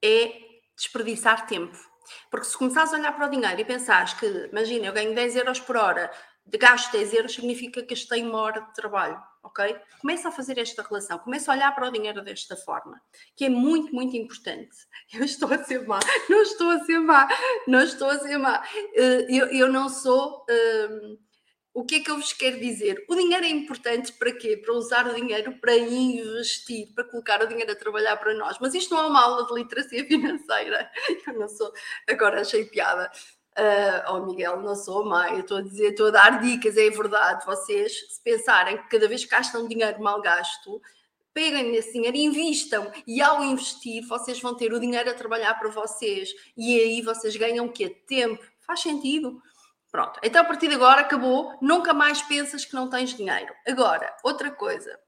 é 0.04 0.38
desperdiçar 0.76 1.46
tempo. 1.46 1.76
Porque 2.30 2.46
se 2.46 2.58
começares 2.58 2.92
a 2.92 2.98
olhar 2.98 3.12
para 3.12 3.26
o 3.26 3.30
dinheiro 3.30 3.58
e 3.58 3.64
pensares 3.64 4.12
que, 4.12 4.26
imagina, 4.52 4.86
eu 4.86 4.92
ganho 4.92 5.14
10 5.14 5.36
euros 5.36 5.60
por 5.60 5.76
hora, 5.76 6.10
de 6.46 6.58
gasto 6.58 6.92
10 6.92 7.14
euros 7.14 7.34
significa 7.34 7.82
que 7.82 7.94
gastei 7.94 8.22
uma 8.22 8.38
hora 8.38 8.60
de 8.60 8.74
trabalho, 8.74 9.20
ok? 9.42 9.76
Começa 10.00 10.28
a 10.28 10.32
fazer 10.32 10.58
esta 10.58 10.82
relação, 10.82 11.18
começa 11.18 11.50
a 11.50 11.54
olhar 11.54 11.74
para 11.74 11.88
o 11.88 11.90
dinheiro 11.90 12.22
desta 12.22 12.56
forma, 12.56 13.00
que 13.34 13.46
é 13.46 13.48
muito, 13.48 13.94
muito 13.94 14.16
importante. 14.16 14.76
Eu 15.12 15.24
estou 15.24 15.52
a 15.52 15.62
ser 15.64 15.86
má, 15.86 15.98
não 16.28 16.42
estou 16.42 16.70
a 16.70 16.84
ser 16.84 16.98
má, 16.98 17.28
não 17.66 17.80
estou 17.80 18.10
a 18.10 18.18
ser 18.18 18.38
má. 18.38 18.62
Eh, 18.94 19.26
eu, 19.28 19.46
eu 19.46 19.72
não 19.72 19.88
sou. 19.88 20.44
Um, 20.50 21.18
o 21.74 21.84
que 21.84 21.96
é 21.96 22.00
que 22.00 22.10
eu 22.10 22.16
vos 22.16 22.32
quero 22.32 22.60
dizer? 22.60 23.04
O 23.08 23.16
dinheiro 23.16 23.44
é 23.44 23.48
importante 23.48 24.12
para 24.12 24.30
quê? 24.30 24.56
Para 24.56 24.72
usar 24.74 25.08
o 25.08 25.14
dinheiro 25.14 25.58
para 25.58 25.76
investir, 25.76 26.94
para 26.94 27.02
colocar 27.02 27.42
o 27.42 27.48
dinheiro 27.48 27.72
a 27.72 27.74
trabalhar 27.74 28.16
para 28.16 28.32
nós. 28.34 28.58
Mas 28.60 28.74
isto 28.74 28.94
não 28.94 29.02
é 29.02 29.06
uma 29.08 29.20
aula 29.20 29.44
de 29.44 29.54
literacia 29.54 30.04
financeira. 30.06 30.88
Eu 31.26 31.34
não 31.34 31.48
sou, 31.48 31.72
agora 32.08 32.42
achei 32.42 32.64
piada. 32.66 33.10
Uh, 33.56 34.12
oh 34.12 34.26
Miguel, 34.26 34.60
não 34.60 34.74
sou 34.74 35.04
má, 35.04 35.32
estou 35.38 35.58
a 35.58 35.62
dizer, 35.62 35.90
estou 35.90 36.08
a 36.08 36.10
dar 36.10 36.40
dicas, 36.42 36.76
é 36.76 36.90
verdade. 36.90 37.46
Vocês, 37.46 38.14
se 38.14 38.20
pensarem 38.22 38.76
que 38.78 38.88
cada 38.88 39.06
vez 39.06 39.24
que 39.24 39.30
gastam 39.30 39.68
dinheiro 39.68 40.02
mal 40.02 40.20
gasto, 40.20 40.82
peguem 41.32 41.70
nesse 41.70 41.92
dinheiro 41.92 42.16
e 42.16 42.24
invistam. 42.24 42.90
E 43.06 43.22
ao 43.22 43.44
investir, 43.44 44.06
vocês 44.06 44.40
vão 44.40 44.56
ter 44.56 44.72
o 44.72 44.80
dinheiro 44.80 45.10
a 45.10 45.14
trabalhar 45.14 45.54
para 45.54 45.68
vocês. 45.68 46.30
E 46.56 46.78
aí 46.80 47.02
vocês 47.02 47.36
ganham 47.36 47.66
o 47.66 47.72
quê? 47.72 47.88
Tempo. 47.88 48.44
Faz 48.60 48.80
sentido? 48.80 49.40
Pronto, 49.94 50.18
então 50.24 50.42
a 50.42 50.44
partir 50.44 50.66
de 50.66 50.74
agora 50.74 51.02
acabou, 51.02 51.56
nunca 51.62 51.94
mais 51.94 52.20
pensas 52.20 52.64
que 52.64 52.74
não 52.74 52.90
tens 52.90 53.14
dinheiro. 53.14 53.54
Agora, 53.64 54.12
outra 54.24 54.50
coisa, 54.50 54.98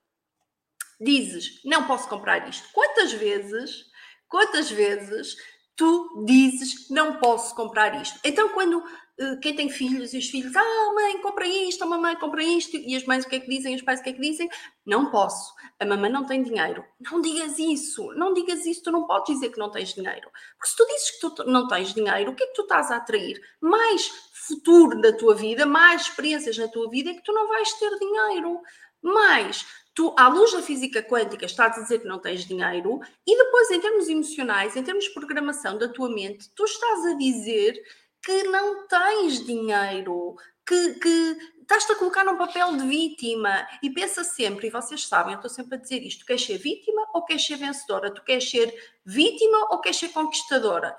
dizes, 1.00 1.60
não 1.64 1.88
posso 1.88 2.08
comprar 2.08 2.48
isto. 2.48 2.68
Quantas 2.72 3.12
vezes, 3.12 3.84
quantas 4.28 4.70
vezes 4.70 5.36
tu 5.76 6.24
dizes, 6.24 6.88
não 6.90 7.18
posso 7.18 7.54
comprar 7.54 8.00
isto? 8.00 8.18
Então, 8.24 8.48
quando 8.48 8.78
uh, 8.78 9.40
quem 9.42 9.54
tem 9.54 9.68
filhos 9.68 10.14
e 10.14 10.18
os 10.18 10.28
filhos, 10.28 10.56
ah, 10.56 10.92
mãe, 10.94 11.20
compra 11.20 11.46
isto, 11.46 11.84
a 11.84 11.86
mamãe 11.86 12.16
compra 12.16 12.42
isto, 12.42 12.76
e 12.76 12.96
as 12.96 13.04
mães 13.04 13.24
o 13.24 13.28
que 13.28 13.36
é 13.36 13.40
que 13.40 13.48
dizem, 13.48 13.74
os 13.74 13.82
pais 13.82 14.00
o 14.00 14.02
que 14.02 14.10
é 14.10 14.12
que 14.14 14.20
dizem? 14.20 14.48
Não 14.86 15.10
posso, 15.10 15.54
a 15.78 15.84
mamãe 15.84 16.10
não 16.10 16.24
tem 16.24 16.42
dinheiro. 16.42 16.82
Não 16.98 17.20
digas 17.20 17.58
isso, 17.58 18.10
não 18.14 18.32
digas 18.32 18.64
isso, 18.64 18.84
tu 18.84 18.90
não 18.90 19.06
podes 19.06 19.34
dizer 19.34 19.50
que 19.50 19.58
não 19.58 19.70
tens 19.70 19.92
dinheiro. 19.92 20.30
Porque 20.56 20.68
se 20.68 20.76
tu 20.76 20.86
dizes 20.86 21.10
que 21.10 21.20
tu 21.20 21.44
não 21.44 21.68
tens 21.68 21.92
dinheiro, 21.92 22.32
o 22.32 22.34
que 22.34 22.44
é 22.44 22.46
que 22.46 22.54
tu 22.54 22.62
estás 22.62 22.90
a 22.90 22.96
atrair? 22.96 23.38
Mais 23.60 24.10
futuro 24.32 25.00
da 25.00 25.12
tua 25.12 25.34
vida, 25.34 25.66
mais 25.66 26.02
experiências 26.02 26.56
na 26.56 26.68
tua 26.68 26.88
vida, 26.88 27.10
é 27.10 27.14
que 27.14 27.22
tu 27.22 27.32
não 27.32 27.48
vais 27.48 27.72
ter 27.74 27.90
dinheiro. 27.98 28.60
Mais, 29.02 29.66
tu, 29.96 30.14
à 30.18 30.28
luz 30.28 30.52
da 30.52 30.60
física 30.60 31.02
quântica, 31.02 31.46
estás 31.46 31.78
a 31.78 31.80
dizer 31.80 32.00
que 32.00 32.06
não 32.06 32.20
tens 32.20 32.44
dinheiro, 32.44 33.00
e 33.26 33.36
depois, 33.36 33.70
em 33.70 33.80
termos 33.80 34.06
emocionais, 34.08 34.76
em 34.76 34.82
termos 34.82 35.04
de 35.04 35.14
programação 35.14 35.78
da 35.78 35.88
tua 35.88 36.10
mente, 36.10 36.50
tu 36.54 36.64
estás 36.64 37.06
a 37.06 37.14
dizer 37.14 37.82
que 38.22 38.42
não 38.44 38.86
tens 38.86 39.44
dinheiro, 39.44 40.36
que, 40.66 40.94
que 40.94 41.38
estás-te 41.62 41.92
a 41.92 41.96
colocar 41.96 42.24
num 42.24 42.36
papel 42.36 42.76
de 42.76 42.86
vítima. 42.86 43.66
E 43.82 43.88
pensa 43.88 44.22
sempre, 44.22 44.66
e 44.66 44.70
vocês 44.70 45.06
sabem, 45.06 45.32
eu 45.32 45.36
estou 45.36 45.50
sempre 45.50 45.76
a 45.76 45.80
dizer 45.80 46.02
isto: 46.02 46.20
tu 46.20 46.26
queres 46.26 46.44
ser 46.44 46.58
vítima 46.58 47.08
ou 47.14 47.24
queres 47.24 47.46
ser 47.46 47.56
vencedora? 47.56 48.12
Tu 48.12 48.22
queres 48.22 48.50
ser 48.50 48.74
vítima 49.04 49.68
ou 49.70 49.80
queres 49.80 49.98
ser 49.98 50.10
conquistadora? 50.10 50.94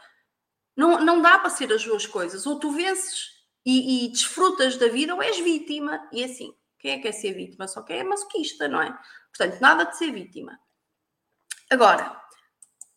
Não, 0.76 1.00
não 1.04 1.22
dá 1.22 1.38
para 1.38 1.50
ser 1.50 1.72
as 1.72 1.84
duas 1.84 2.08
coisas. 2.08 2.48
Ou 2.48 2.58
tu 2.58 2.72
vences 2.72 3.30
e, 3.66 4.06
e, 4.06 4.08
desfrutas 4.10 4.78
da 4.78 4.88
vida 4.88 5.14
ou 5.14 5.22
és 5.22 5.38
vítima. 5.38 6.08
E 6.12 6.24
assim, 6.24 6.54
quem 6.88 6.94
é 6.94 6.98
que 6.98 7.04
quer 7.04 7.12
ser 7.12 7.34
vítima? 7.34 7.68
Só 7.68 7.82
quem 7.82 8.00
é 8.00 8.04
masoquista, 8.04 8.66
não 8.70 8.82
é? 8.82 8.98
Portanto, 9.36 9.60
nada 9.60 9.84
de 9.84 9.98
ser 9.98 10.10
vítima. 10.10 10.58
Agora, 11.70 12.18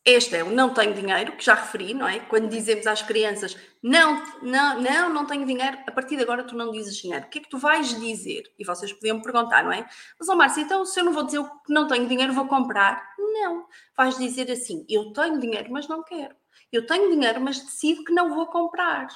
este 0.05 0.37
é 0.37 0.45
o 0.45 0.51
não 0.51 0.73
tenho 0.73 0.95
dinheiro, 0.95 1.37
que 1.37 1.45
já 1.45 1.55
referi, 1.55 1.93
não 1.93 2.07
é? 2.07 2.21
Quando 2.21 2.49
dizemos 2.49 2.87
às 2.87 3.03
crianças 3.03 3.57
não, 3.83 4.23
não, 4.43 4.81
não, 4.81 5.09
não 5.13 5.27
tenho 5.27 5.45
dinheiro, 5.45 5.77
a 5.89 5.91
partir 5.91 6.17
de 6.17 6.23
agora 6.23 6.45
tu 6.45 6.55
não 6.55 6.71
dizes 6.71 6.97
dinheiro. 6.99 7.27
O 7.27 7.29
que 7.29 7.41
é 7.41 7.43
que 7.43 7.51
tu 7.51 7.59
vais 7.59 7.99
dizer? 7.99 8.45
E 8.57 8.65
vocês 8.65 8.93
podiam 8.93 9.17
me 9.17 9.25
perguntar, 9.25 9.65
não 9.65 9.73
é? 9.73 9.85
Mas, 10.19 10.29
ó 10.29 10.35
oh, 10.35 10.37
Márcia, 10.37 10.63
então 10.63 10.85
se 10.87 11.01
eu 11.01 11.05
não 11.05 11.13
vou 11.13 11.25
dizer 11.25 11.43
que 11.67 11.73
não 11.73 11.89
tenho 11.89 12.07
dinheiro, 12.07 12.33
vou 12.33 12.47
comprar? 12.47 13.13
Não. 13.19 13.67
Vais 13.97 14.17
dizer 14.17 14.49
assim, 14.53 14.87
eu 14.89 15.13
tenho 15.13 15.41
dinheiro, 15.41 15.73
mas 15.73 15.89
não 15.89 16.05
quero. 16.05 16.37
Eu 16.71 16.87
tenho 16.87 17.11
dinheiro, 17.11 17.41
mas 17.41 17.59
decido 17.59 18.05
que 18.05 18.13
não 18.13 18.33
vou 18.33 18.47
comprar. 18.47 19.09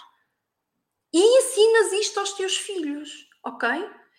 E 1.13 1.21
ensinas 1.21 1.93
isto 1.93 2.19
aos 2.19 2.33
teus 2.33 2.57
filhos, 2.57 3.29
ok? 3.45 3.69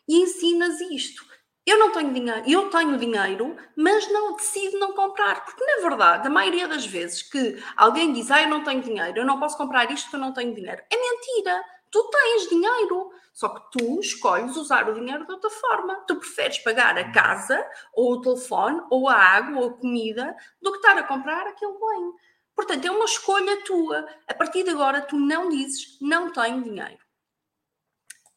E 0.08 0.22
ensinas 0.22 0.80
isto. 0.82 1.26
Eu 1.66 1.80
não 1.80 1.92
tenho 1.92 2.14
dinheiro, 2.14 2.44
eu 2.48 2.70
tenho 2.70 2.96
dinheiro, 2.96 3.58
mas 3.76 4.12
não 4.12 4.36
decido 4.36 4.78
não 4.78 4.94
comprar. 4.94 5.44
Porque, 5.44 5.66
na 5.66 5.90
verdade, 5.90 6.28
a 6.28 6.30
maioria 6.30 6.68
das 6.68 6.86
vezes 6.86 7.24
que 7.24 7.62
alguém 7.76 8.14
diz, 8.14 8.30
ah, 8.30 8.44
eu 8.44 8.50
não 8.50 8.64
tenho 8.64 8.84
dinheiro, 8.84 9.18
eu 9.18 9.26
não 9.26 9.40
posso 9.40 9.58
comprar 9.58 9.90
isto 9.92 10.04
porque 10.04 10.16
eu 10.16 10.20
não 10.20 10.32
tenho 10.32 10.54
dinheiro, 10.54 10.82
é 10.92 10.96
mentira. 10.96 11.64
Tu 11.90 12.10
tens 12.12 12.50
dinheiro, 12.50 13.10
só 13.34 13.50
que 13.50 13.80
tu 13.80 14.00
escolhes 14.00 14.56
usar 14.58 14.88
o 14.88 14.94
dinheiro 14.94 15.26
de 15.26 15.32
outra 15.32 15.50
forma. 15.50 15.96
Tu 16.08 16.16
preferes 16.18 16.60
pagar 16.60 16.98
a 16.98 17.12
casa, 17.12 17.66
ou 17.94 18.14
o 18.14 18.22
telefone, 18.22 18.82
ou 18.92 19.10
a 19.10 19.16
água, 19.16 19.62
ou 19.62 19.70
a 19.70 19.74
comida, 19.74 20.36
do 20.62 20.72
que 20.72 20.78
estar 20.78 20.98
a 20.98 21.04
comprar 21.04 21.48
aquele 21.48 21.74
bem. 21.74 22.14
Portanto, 22.56 22.86
é 22.86 22.92
uma 22.92 23.06
escolha 23.06 23.64
tua. 23.64 24.08
A 24.28 24.34
partir 24.34 24.64
de 24.64 24.70
agora, 24.70 25.02
tu 25.02 25.18
não 25.18 25.50
dizes 25.50 25.98
não 26.00 26.32
tenho 26.32 26.64
dinheiro. 26.64 27.05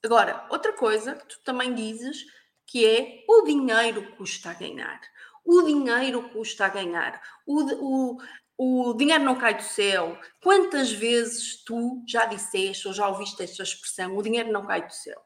Agora, 0.04 0.46
outra 0.50 0.72
coisa 0.72 1.14
que 1.14 1.26
tu 1.26 1.40
também 1.44 1.74
dizes 1.74 2.24
que 2.66 2.86
é 2.86 3.24
o 3.28 3.42
dinheiro 3.42 4.14
custa 4.16 4.50
a 4.50 4.54
ganhar. 4.54 5.00
O 5.44 5.62
dinheiro 5.62 6.28
custa 6.28 6.66
a 6.66 6.68
ganhar. 6.68 7.20
O, 7.46 8.18
o, 8.58 8.88
o 8.90 8.94
dinheiro 8.94 9.24
não 9.24 9.36
cai 9.36 9.54
do 9.56 9.62
céu. 9.62 10.18
Quantas 10.42 10.92
vezes 10.92 11.64
tu 11.64 12.02
já 12.06 12.26
disseste 12.26 12.86
ou 12.86 12.94
já 12.94 13.08
ouviste 13.08 13.42
esta 13.42 13.62
expressão? 13.62 14.16
O 14.16 14.22
dinheiro 14.22 14.52
não 14.52 14.66
cai 14.66 14.86
do 14.86 14.92
céu. 14.92 15.20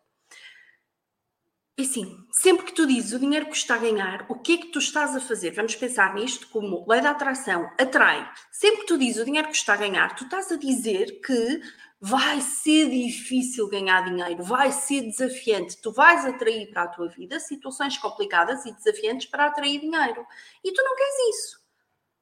E 1.76 1.84
sim, 1.84 2.16
sempre 2.30 2.66
que 2.66 2.74
tu 2.74 2.86
dizes 2.86 3.12
o 3.12 3.18
dinheiro 3.18 3.46
custa 3.46 3.74
a 3.74 3.78
ganhar, 3.78 4.26
o 4.28 4.38
que 4.38 4.52
é 4.52 4.56
que 4.58 4.66
tu 4.66 4.78
estás 4.78 5.16
a 5.16 5.20
fazer? 5.20 5.52
Vamos 5.52 5.74
pensar 5.74 6.14
nisto 6.14 6.46
como 6.48 6.84
lei 6.86 7.00
da 7.00 7.10
atração, 7.10 7.68
atrai. 7.80 8.30
Sempre 8.52 8.82
que 8.82 8.86
tu 8.86 8.98
dizes 8.98 9.22
o 9.22 9.24
dinheiro 9.24 9.48
custa 9.48 9.72
a 9.72 9.76
ganhar, 9.76 10.14
tu 10.14 10.24
estás 10.24 10.52
a 10.52 10.56
dizer 10.56 11.20
que 11.22 11.62
vai 12.04 12.40
ser 12.40 12.90
difícil 12.90 13.68
ganhar 13.68 14.04
dinheiro, 14.04 14.42
vai 14.42 14.72
ser 14.72 15.02
desafiante. 15.02 15.80
Tu 15.80 15.92
vais 15.92 16.26
atrair 16.26 16.68
para 16.68 16.82
a 16.82 16.88
tua 16.88 17.06
vida 17.06 17.38
situações 17.38 17.96
complicadas 17.96 18.66
e 18.66 18.72
desafiantes 18.72 19.26
para 19.26 19.46
atrair 19.46 19.78
dinheiro. 19.78 20.26
E 20.64 20.72
tu 20.72 20.82
não 20.82 20.96
queres 20.96 21.36
isso. 21.36 21.62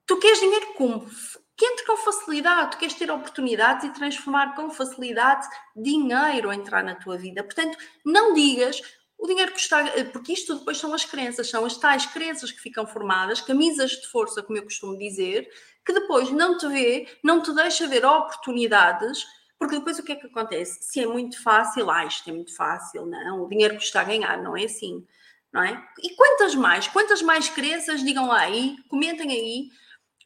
Tu 0.04 0.18
queres 0.18 0.38
dinheiro 0.38 0.74
como? 0.74 1.08
Que 1.56 1.64
entre 1.64 1.86
com 1.86 1.96
facilidade, 1.96 2.72
tu 2.72 2.76
queres 2.76 2.94
ter 2.94 3.10
oportunidades 3.10 3.86
e 3.86 3.94
transformar 3.94 4.54
com 4.54 4.68
facilidade 4.68 5.48
dinheiro 5.74 6.50
a 6.50 6.54
entrar 6.54 6.84
na 6.84 6.94
tua 6.94 7.16
vida. 7.16 7.42
Portanto, 7.42 7.78
não 8.04 8.34
digas 8.34 8.82
o 9.16 9.26
dinheiro 9.26 9.52
custa, 9.52 9.80
eh, 9.80 10.04
porque 10.04 10.32
isto 10.32 10.58
depois 10.58 10.78
são 10.78 10.92
as 10.94 11.04
crenças, 11.04 11.48
são 11.48 11.64
as 11.64 11.76
tais 11.76 12.06
crenças 12.06 12.50
que 12.50 12.60
ficam 12.60 12.86
formadas, 12.86 13.40
camisas 13.40 13.92
de 13.92 14.06
força, 14.08 14.42
como 14.42 14.58
eu 14.58 14.62
costumo 14.62 14.96
dizer, 14.96 15.48
que 15.84 15.92
depois 15.92 16.30
não 16.30 16.56
te 16.56 16.66
vê, 16.68 17.06
não 17.22 17.42
te 17.42 17.54
deixa 17.54 17.86
ver 17.86 18.04
oportunidades, 18.04 19.26
porque 19.60 19.76
depois 19.76 19.98
o 19.98 20.02
que 20.02 20.12
é 20.12 20.16
que 20.16 20.26
acontece? 20.26 20.82
Se 20.82 21.00
é 21.00 21.06
muito 21.06 21.40
fácil, 21.42 21.90
ah, 21.90 22.06
isto 22.06 22.30
é 22.30 22.32
muito 22.32 22.56
fácil, 22.56 23.04
não, 23.04 23.42
o 23.42 23.48
dinheiro 23.48 23.74
custa 23.74 24.00
a 24.00 24.04
ganhar, 24.04 24.42
não 24.42 24.56
é 24.56 24.64
assim, 24.64 25.06
não 25.52 25.62
é? 25.62 25.86
E 26.02 26.16
quantas 26.16 26.54
mais, 26.54 26.88
quantas 26.88 27.20
mais 27.20 27.50
crenças, 27.50 28.02
digam 28.02 28.28
lá 28.28 28.40
aí, 28.40 28.78
comentem 28.88 29.30
aí, 29.30 29.68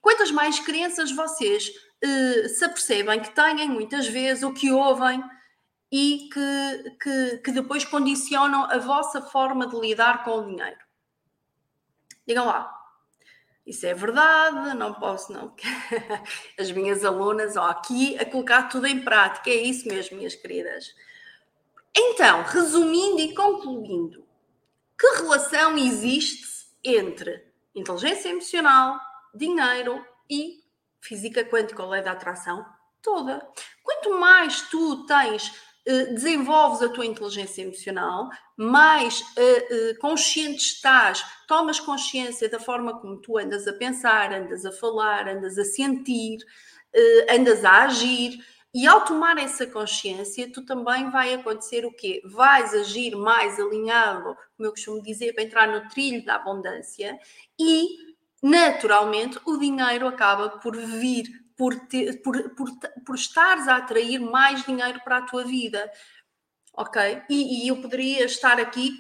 quantas 0.01 0.31
mais 0.31 0.61
crenças 0.61 1.11
vocês 1.11 1.68
uh, 1.68 2.49
se 2.49 2.64
apercebem 2.64 3.20
que 3.20 3.35
têm 3.35 3.68
muitas 3.68 4.07
vezes, 4.07 4.44
ou 4.44 4.55
que 4.55 4.70
ouvem, 4.70 5.20
e 5.90 6.29
que, 6.33 6.97
que, 7.03 7.38
que 7.38 7.51
depois 7.51 7.85
condicionam 7.85 8.70
a 8.70 8.79
vossa 8.79 9.20
forma 9.20 9.66
de 9.66 9.77
lidar 9.81 10.23
com 10.23 10.38
o 10.38 10.47
dinheiro. 10.47 10.79
Digam 12.25 12.47
lá, 12.47 12.73
isso 13.66 13.87
é 13.87 13.94
verdade, 13.94 14.77
não 14.77 14.92
posso, 14.92 15.33
não. 15.33 15.55
As 16.59 16.70
minhas 16.70 17.05
alunas, 17.05 17.57
ó, 17.57 17.64
aqui 17.70 18.16
a 18.18 18.27
colocar 18.27 18.64
tudo 18.64 18.87
em 18.87 19.03
prática, 19.03 19.48
é 19.48 19.55
isso 19.55 19.88
mesmo, 19.88 20.16
minhas 20.18 20.35
queridas. 20.35 20.94
Então, 21.96 22.42
resumindo 22.42 23.20
e 23.20 23.35
concluindo, 23.35 24.27
que 24.98 25.07
relação 25.16 25.79
existe 25.79 26.44
entre 26.85 27.46
inteligência 27.74 28.29
emocional, 28.29 29.00
dinheiro 29.35 30.05
e 30.29 30.62
física 31.00 31.44
quântica, 31.44 31.87
lei 31.87 32.03
da 32.03 32.12
atração? 32.12 32.66
Toda. 33.00 33.46
Quanto 33.83 34.18
mais 34.18 34.62
tu 34.62 35.07
tens 35.07 35.53
desenvolves 35.87 36.81
a 36.81 36.88
tua 36.88 37.05
inteligência 37.05 37.62
emocional, 37.62 38.31
mais 38.57 39.20
uh, 39.20 39.25
uh, 39.25 39.99
consciente 39.99 40.62
estás, 40.62 41.25
tomas 41.47 41.79
consciência 41.79 42.49
da 42.49 42.59
forma 42.59 42.99
como 42.99 43.18
tu 43.20 43.37
andas 43.37 43.68
a 43.68 43.73
pensar, 43.75 44.33
andas 44.33 44.64
a 44.64 44.73
falar, 44.73 45.29
andas 45.29 45.59
a 45.59 45.64
sentir, 45.64 46.38
andas 47.31 47.64
a 47.64 47.83
agir. 47.85 48.38
E 48.73 48.88
ao 48.88 49.03
tomar 49.05 49.38
essa 49.38 49.66
consciência, 49.66 50.51
tu 50.51 50.64
também 50.64 51.09
vai 51.11 51.33
acontecer 51.35 51.87
o 51.87 51.92
quê? 51.92 52.20
Vais 52.25 52.75
agir 52.75 53.14
mais 53.14 53.61
alinhado, 53.61 54.37
como 54.57 54.66
eu 54.66 54.70
costumo 54.70 55.01
dizer, 55.01 55.33
para 55.33 55.44
entrar 55.44 55.68
no 55.68 55.88
trilho 55.90 56.25
da 56.25 56.37
abundância 56.37 57.16
e, 57.57 57.87
naturalmente, 58.42 59.38
o 59.44 59.59
dinheiro 59.59 60.09
acaba 60.09 60.59
por 60.59 60.77
vir 60.77 61.44
por, 61.57 61.79
ter, 61.87 62.23
por, 62.23 62.51
por, 62.51 62.71
por 63.05 63.14
estares 63.14 63.69
a 63.69 63.77
atrair 63.77 64.19
mais 64.19 64.64
dinheiro 64.64 65.01
para 65.05 65.19
a 65.19 65.23
tua 65.23 65.45
vida. 65.45 65.90
Ok? 66.77 67.23
E, 67.31 67.64
e 67.64 67.69
eu 67.69 67.81
poderia 67.81 68.25
estar 68.25 68.59
aqui, 68.59 68.93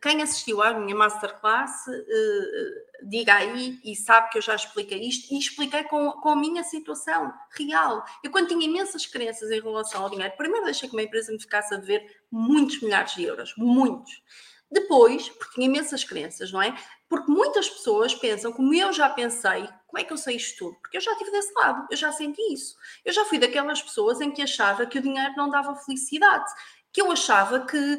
quem 0.00 0.22
assistiu 0.22 0.62
à 0.62 0.72
minha 0.72 0.96
masterclass, 0.96 1.86
uh, 1.86 3.06
diga 3.08 3.34
aí 3.34 3.78
e 3.84 3.94
sabe 3.94 4.30
que 4.30 4.38
eu 4.38 4.42
já 4.42 4.54
expliquei 4.54 5.06
isto 5.06 5.32
e 5.32 5.38
expliquei 5.38 5.84
com, 5.84 6.10
com 6.12 6.30
a 6.30 6.36
minha 6.36 6.64
situação 6.64 7.30
real. 7.50 8.02
Eu, 8.24 8.30
quando 8.30 8.48
tinha 8.48 8.64
imensas 8.64 9.04
crenças 9.04 9.50
em 9.50 9.60
relação 9.60 10.02
ao 10.02 10.10
dinheiro, 10.10 10.34
primeiro 10.38 10.64
deixei 10.64 10.88
que 10.88 10.96
uma 10.96 11.02
empresa 11.02 11.30
me 11.30 11.40
ficasse 11.40 11.74
a 11.74 11.76
dever 11.76 12.02
muitos 12.30 12.80
milhares 12.80 13.14
de 13.14 13.24
euros, 13.24 13.52
muitos. 13.58 14.22
Depois, 14.70 15.28
porque 15.28 15.54
tinha 15.54 15.66
imensas 15.66 16.04
crenças, 16.04 16.50
não 16.50 16.62
é? 16.62 16.74
Porque 17.08 17.30
muitas 17.30 17.68
pessoas 17.68 18.14
pensam, 18.14 18.52
como 18.52 18.74
eu 18.74 18.92
já 18.92 19.08
pensei, 19.08 19.68
como 19.88 19.98
é 19.98 20.04
que 20.04 20.12
eu 20.12 20.18
sei 20.18 20.36
isto 20.36 20.58
tudo? 20.58 20.76
Porque 20.80 20.98
eu 20.98 21.00
já 21.00 21.12
estive 21.12 21.30
desse 21.30 21.52
lado, 21.54 21.86
eu 21.90 21.96
já 21.96 22.12
senti 22.12 22.42
isso. 22.52 22.76
Eu 23.04 23.12
já 23.12 23.24
fui 23.24 23.38
daquelas 23.38 23.80
pessoas 23.80 24.20
em 24.20 24.30
que 24.30 24.42
achava 24.42 24.84
que 24.86 24.98
o 24.98 25.02
dinheiro 25.02 25.32
não 25.34 25.48
dava 25.48 25.74
felicidade, 25.76 26.44
que 26.92 27.00
eu 27.00 27.10
achava 27.10 27.64
que 27.66 27.98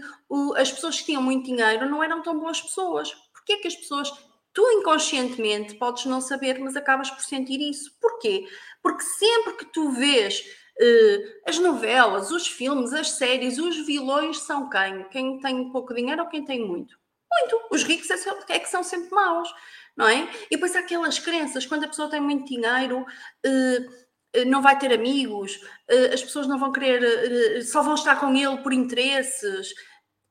as 0.55 0.71
pessoas 0.71 0.99
que 0.99 1.07
tinham 1.07 1.21
muito 1.21 1.45
dinheiro 1.45 1.89
não 1.89 2.03
eram 2.03 2.21
tão 2.21 2.39
boas 2.39 2.61
pessoas. 2.61 3.11
Porquê 3.33 3.57
que 3.57 3.67
as 3.67 3.75
pessoas, 3.75 4.11
tu 4.53 4.61
inconscientemente 4.71 5.75
podes 5.75 6.05
não 6.05 6.21
saber, 6.21 6.59
mas 6.59 6.75
acabas 6.75 7.09
por 7.09 7.23
sentir 7.23 7.59
isso? 7.59 7.91
Porquê? 7.99 8.45
Porque 8.83 9.03
sempre 9.03 9.53
que 9.53 9.65
tu 9.65 9.89
vês 9.89 10.41
uh, 10.41 11.49
as 11.49 11.57
novelas, 11.57 12.29
os 12.29 12.47
filmes, 12.47 12.93
as 12.93 13.11
séries, 13.11 13.57
os 13.57 13.83
vilões 13.83 14.41
são 14.41 14.69
quem? 14.69 15.09
Quem 15.09 15.39
tem 15.39 15.71
pouco 15.71 15.93
dinheiro 15.93 16.21
ou 16.21 16.29
quem 16.29 16.45
tem 16.45 16.63
muito? 16.63 16.99
Muito. 17.31 17.67
Os 17.71 17.83
ricos 17.83 18.09
é, 18.09 18.15
é 18.49 18.59
que 18.59 18.69
são 18.69 18.83
sempre 18.83 19.09
maus, 19.11 19.53
não 19.99 20.07
é? 20.07 20.29
E 20.49 20.55
depois 20.55 20.75
há 20.75 20.79
aquelas 20.79 21.19
crenças, 21.19 21.65
quando 21.65 21.83
a 21.83 21.87
pessoa 21.87 22.09
tem 22.09 22.21
muito 22.21 22.45
dinheiro, 22.45 23.01
uh, 23.01 24.45
não 24.47 24.61
vai 24.61 24.79
ter 24.79 24.93
amigos, 24.93 25.57
uh, 25.91 26.13
as 26.13 26.23
pessoas 26.23 26.47
não 26.47 26.57
vão 26.57 26.71
querer, 26.71 27.61
só 27.63 27.83
vão 27.83 27.95
estar 27.95 28.15
com 28.15 28.33
ele 28.33 28.57
por 28.59 28.71
interesses. 28.71 29.73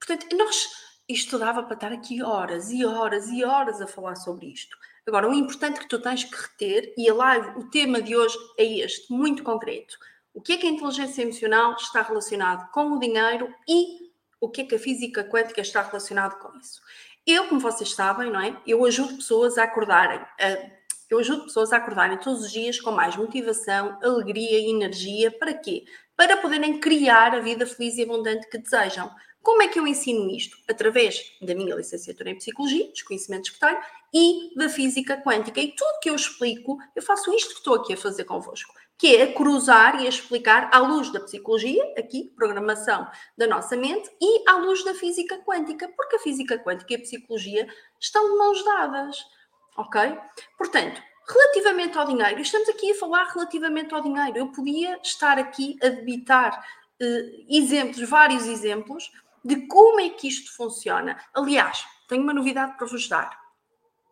Portanto, 0.01 0.35
nós 0.37 0.67
isto 1.09 1.39
dava 1.39 1.63
para 1.63 1.75
estar 1.75 1.93
aqui 1.93 2.23
horas 2.23 2.71
e 2.71 2.85
horas 2.85 3.29
e 3.29 3.43
horas 3.43 3.81
a 3.81 3.87
falar 3.87 4.15
sobre 4.17 4.47
isto. 4.47 4.77
Agora, 5.07 5.29
o 5.29 5.33
importante 5.33 5.81
que 5.81 5.89
tu 5.89 5.99
tens 5.99 6.23
que 6.23 6.37
reter, 6.37 6.93
e 6.99 7.09
a 7.09 7.15
live, 7.15 7.59
o 7.59 7.71
tema 7.71 8.03
de 8.03 8.15
hoje 8.15 8.37
é 8.59 8.65
este, 8.65 9.11
muito 9.11 9.43
concreto. 9.43 9.97
O 10.35 10.43
que 10.43 10.53
é 10.53 10.57
que 10.59 10.67
a 10.67 10.71
inteligência 10.71 11.23
emocional 11.23 11.75
está 11.77 12.03
relacionado 12.03 12.71
com 12.73 12.93
o 12.93 12.99
dinheiro 12.99 13.53
e 13.67 14.09
o 14.39 14.51
que 14.51 14.61
é 14.61 14.65
que 14.65 14.75
a 14.75 14.79
física 14.79 15.25
quântica 15.25 15.63
está 15.63 15.83
relacionado 15.83 16.39
com 16.39 16.57
isso. 16.59 16.81
Eu, 17.31 17.47
como 17.47 17.61
vocês 17.61 17.93
sabem, 17.93 18.31
não 18.31 18.41
é? 18.41 18.57
Eu 18.67 18.83
ajudo 18.87 19.17
pessoas 19.17 19.59
a 19.59 19.64
acordarem, 19.64 20.19
a, 20.19 20.71
eu 21.11 21.19
ajudo 21.19 21.45
pessoas 21.45 21.75
a 21.75 21.77
acordarem 21.77 22.17
todos 22.17 22.45
os 22.45 22.51
dias 22.51 22.81
com 22.81 22.91
mais 22.91 23.17
motivação, 23.17 23.99
alegria 24.03 24.59
e 24.59 24.71
energia. 24.71 25.31
Para 25.31 25.53
quê? 25.53 25.85
Para 26.17 26.38
poderem 26.38 26.81
criar 26.81 27.35
a 27.35 27.41
vida 27.41 27.67
feliz 27.67 27.99
e 27.99 28.03
abundante 28.03 28.49
que 28.49 28.57
desejam. 28.57 29.11
Como 29.43 29.61
é 29.61 29.69
que 29.69 29.79
eu 29.79 29.87
ensino 29.87 30.31
isto? 30.31 30.57
Através 30.67 31.37
da 31.43 31.55
minha 31.55 31.75
licenciatura 31.75 32.31
em 32.31 32.38
Psicologia, 32.38 32.88
dos 32.88 33.03
conhecimentos 33.03 33.51
que 33.51 33.61
tenho, 33.61 33.79
e 34.14 34.55
da 34.57 34.71
Física 34.71 35.23
Quântica. 35.23 35.61
E 35.61 35.77
tudo 35.77 36.01
que 36.01 36.09
eu 36.09 36.14
explico, 36.14 36.79
eu 36.97 37.03
faço 37.03 37.31
isto 37.35 37.51
que 37.51 37.59
estou 37.59 37.75
aqui 37.75 37.93
a 37.93 37.97
fazer 37.99 38.25
convosco 38.25 38.73
que 38.99 39.15
é 39.15 39.33
cruzar 39.33 40.03
e 40.03 40.07
a 40.07 40.09
explicar 40.09 40.69
à 40.73 40.79
luz 40.79 41.13
da 41.13 41.21
psicologia, 41.21 41.83
aqui, 41.97 42.33
programação 42.35 43.09
da 43.37 43.47
nossa 43.47 43.77
mente, 43.77 44.11
e 44.21 44.43
à 44.51 44.57
luz 44.57 44.85
da 44.85 44.93
física 44.93 45.39
quântica, 45.39 45.89
porque 45.97 46.17
a 46.17 46.19
física 46.19 46.59
quântica 46.59 46.93
e 46.93 46.97
a 46.97 47.01
psicologia 47.01 47.69
estão 48.01 48.29
de 48.29 48.37
mãos 48.37 48.65
dadas, 48.65 49.17
ok? 49.77 50.19
Portanto, 50.59 51.01
relativamente 51.29 51.97
ao 51.97 52.07
dinheiro, 52.07 52.41
estamos 52.41 52.69
aqui 52.69 52.91
a 52.91 52.97
falar 52.97 53.25
relativamente 53.33 53.95
ao 53.95 54.03
dinheiro, 54.03 54.37
eu 54.37 54.49
podia 54.49 54.99
estar 55.01 55.39
aqui 55.39 55.79
a 55.81 55.89
debitar 55.89 56.59
uh, 57.01 57.47
exemplos, 57.49 58.09
vários 58.09 58.47
exemplos, 58.47 59.13
de 59.45 59.69
como 59.69 60.01
é 60.01 60.09
que 60.09 60.27
isto 60.27 60.55
funciona. 60.57 61.17
Aliás, 61.33 61.87
tenho 62.09 62.25
uma 62.25 62.35
novidade 62.35 62.77
para 62.77 62.87
vos 62.87 63.09
dar 63.09 63.48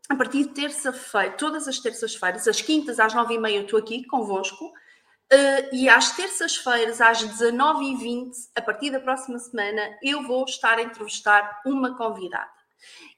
a 0.09 0.15
partir 0.15 0.45
de 0.45 0.51
terça-feira, 0.51 1.33
todas 1.33 1.67
as 1.67 1.79
terças-feiras, 1.79 2.47
às 2.47 2.61
quintas 2.61 3.01
às 3.01 3.13
nove 3.13 3.35
e 3.35 3.39
meia, 3.39 3.59
eu 3.59 3.65
estou 3.65 3.79
aqui 3.79 4.05
convosco. 4.07 4.67
Uh, 4.67 5.75
e 5.75 5.89
às 5.89 6.15
terças-feiras, 6.15 7.01
às 7.01 7.21
19h20, 7.25 8.31
a 8.55 8.63
partir 8.63 8.91
da 8.91 9.01
próxima 9.01 9.39
semana, 9.41 9.99
eu 10.01 10.23
vou 10.23 10.45
estar 10.45 10.79
a 10.79 10.83
entrevistar 10.83 11.63
uma 11.67 11.97
convidada. 11.97 12.49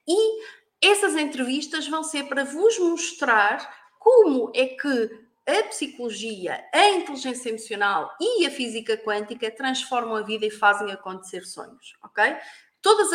E 0.07 0.43
essas 0.81 1.15
entrevistas 1.17 1.87
vão 1.87 2.03
ser 2.03 2.25
para 2.25 2.45
vos 2.45 2.79
mostrar 2.79 3.71
como 3.99 4.51
é 4.55 4.69
que 4.69 5.29
a 5.47 5.63
psicologia, 5.65 6.65
a 6.75 6.91
inteligência 6.91 7.49
emocional 7.49 8.15
e 8.21 8.47
a 8.47 8.51
física 8.51 8.97
quântica 8.97 9.51
transformam 9.51 10.17
a 10.17 10.23
vida 10.23 10.47
e 10.47 10.51
fazem 10.51 10.93
acontecer 10.93 11.45
sonhos, 11.45 11.97
ok? 12.03 12.37
Todos 12.81 13.11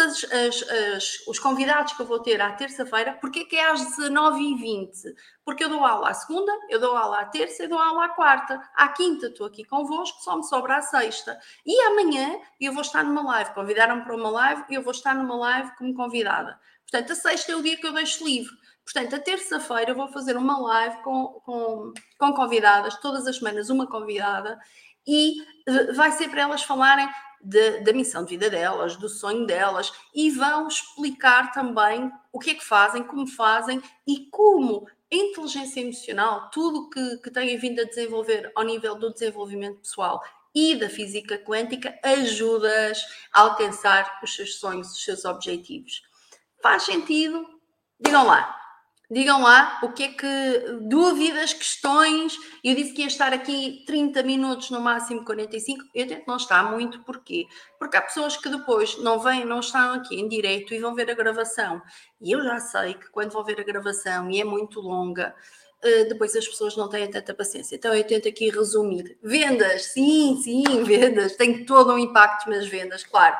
os 1.28 1.40
convidados 1.40 1.94
que 1.94 2.02
eu 2.02 2.06
vou 2.06 2.20
ter 2.20 2.42
à 2.42 2.52
terça-feira, 2.52 3.18
porque 3.22 3.40
é 3.40 3.46
que 3.46 3.56
é 3.56 3.70
às 3.70 3.82
19h20? 3.82 5.14
Porque 5.46 5.64
eu 5.64 5.70
dou 5.70 5.86
aula 5.86 6.10
à 6.10 6.14
segunda, 6.14 6.52
eu 6.70 6.80
dou 6.80 6.96
aula 6.96 7.22
à 7.22 7.26
terça 7.26 7.64
e 7.64 7.68
dou 7.68 7.80
aula 7.80 8.06
à 8.06 8.10
quarta. 8.10 8.62
À 8.76 8.90
quinta 8.90 9.28
estou 9.28 9.48
aqui 9.48 9.64
convosco, 9.64 10.22
só 10.22 10.36
me 10.36 10.44
sobra 10.44 10.78
à 10.78 10.82
sexta. 10.82 11.40
E 11.66 11.82
amanhã 11.84 12.38
eu 12.60 12.74
vou 12.74 12.82
estar 12.82 13.04
numa 13.04 13.24
live. 13.24 13.54
Convidaram-me 13.54 14.04
para 14.04 14.16
uma 14.16 14.30
live 14.30 14.64
e 14.70 14.76
eu 14.76 14.84
vou 14.84 14.92
estar 14.92 15.16
numa 15.16 15.36
live 15.36 15.76
como 15.78 15.94
convidada. 15.94 16.60
Portanto, 16.90 17.14
a 17.14 17.16
sexta 17.16 17.52
é 17.54 17.56
o 17.56 17.64
dia 17.64 17.78
que 17.78 17.88
eu 17.88 17.94
deixo 17.94 18.26
livre. 18.26 18.54
Portanto, 18.84 19.16
a 19.16 19.20
terça-feira 19.20 19.92
eu 19.92 19.96
vou 19.96 20.10
fazer 20.10 20.36
uma 20.36 20.60
live 20.60 21.02
com, 21.04 21.42
com, 21.46 21.94
com 22.20 22.34
convidadas, 22.34 22.98
todas 22.98 23.26
as 23.26 23.38
semanas 23.38 23.70
uma 23.70 23.88
convidada, 23.88 24.60
e 25.08 25.42
eh, 25.68 25.94
vai 25.94 26.12
ser 26.12 26.30
para 26.30 26.42
elas 26.42 26.64
falarem 26.64 27.08
de, 27.44 27.82
da 27.82 27.94
missão 27.94 28.24
de 28.24 28.32
vida 28.32 28.50
delas, 28.50 28.96
do 28.96 29.10
sonho 29.10 29.46
delas, 29.46 29.92
e 30.14 30.30
vão 30.32 30.68
explicar 30.68 31.52
também 31.52 32.12
o 32.32 32.40
que 32.40 32.52
é 32.52 32.54
que 32.56 32.66
fazem, 32.66 33.04
como 33.04 33.28
fazem 33.28 33.82
e 34.08 34.28
como 34.32 34.88
a 35.12 35.16
inteligência 35.16 35.82
emocional, 35.82 36.50
tudo 36.50 36.90
que, 36.90 37.18
que 37.18 37.30
têm 37.30 37.58
vindo 37.58 37.82
a 37.82 37.86
desenvolver 37.86 38.52
ao 38.56 38.64
nível 38.64 38.96
do 38.96 39.14
desenvolvimento 39.14 39.80
pessoal 39.80 40.24
e 40.56 40.76
da 40.76 40.90
física 40.90 41.38
quântica, 41.38 41.98
ajuda-as 42.04 43.04
a 43.34 43.42
alcançar 43.42 44.20
os 44.24 44.36
seus 44.36 44.56
sonhos, 44.56 44.92
os 44.92 45.04
seus 45.04 45.26
objetivos. 45.26 46.04
Faz 46.62 46.84
sentido? 46.84 47.46
Digam 48.00 48.26
lá. 48.26 48.63
Digam 49.12 49.42
lá 49.42 49.80
o 49.84 49.92
que 49.92 50.04
é 50.04 50.08
que. 50.08 50.60
dúvidas, 50.82 51.54
questões. 51.54 52.36
Eu 52.64 52.74
disse 52.76 52.94
que 52.94 53.02
ia 53.02 53.08
estar 53.08 53.34
aqui 53.34 53.84
30 53.86 54.24
minutos, 54.24 54.70
no 54.70 54.80
máximo 54.80 55.26
45. 55.26 55.84
Eu 55.94 56.08
tento 56.08 56.26
não 56.26 56.38
estar 56.38 56.64
muito, 56.72 57.00
porquê? 57.04 57.46
Porque 57.78 57.98
há 57.98 58.02
pessoas 58.02 58.38
que 58.38 58.50
depois 58.50 58.98
não 59.00 59.20
vêm, 59.20 59.46
não 59.46 59.60
estão 59.60 59.94
aqui 59.94 60.16
em 60.20 60.28
direito 60.28 60.74
e 60.74 60.80
vão 60.80 60.96
ver 60.96 61.12
a 61.12 61.14
gravação. 61.14 61.82
E 62.22 62.32
eu 62.32 62.42
já 62.44 62.60
sei 62.60 62.94
que 62.94 63.10
quando 63.10 63.32
vão 63.32 63.44
ver 63.44 63.60
a 63.60 63.64
gravação 63.64 64.32
e 64.32 64.40
é 64.40 64.44
muito 64.46 64.80
longa, 64.80 65.36
eh, 65.84 66.06
depois 66.06 66.36
as 66.36 66.48
pessoas 66.48 66.78
não 66.78 66.88
têm 66.90 67.10
tanta 67.12 67.34
paciência. 67.34 67.76
Então 67.76 67.94
eu 67.94 68.04
tento 68.06 68.28
aqui 68.30 68.50
resumir. 68.50 69.18
Vendas, 69.22 69.88
sim, 69.88 70.40
sim, 70.42 70.84
vendas. 70.84 71.36
Tem 71.36 71.66
todo 71.66 71.94
um 71.94 72.00
impacto 72.00 72.50
nas 72.50 72.68
vendas, 72.68 73.04
claro 73.04 73.38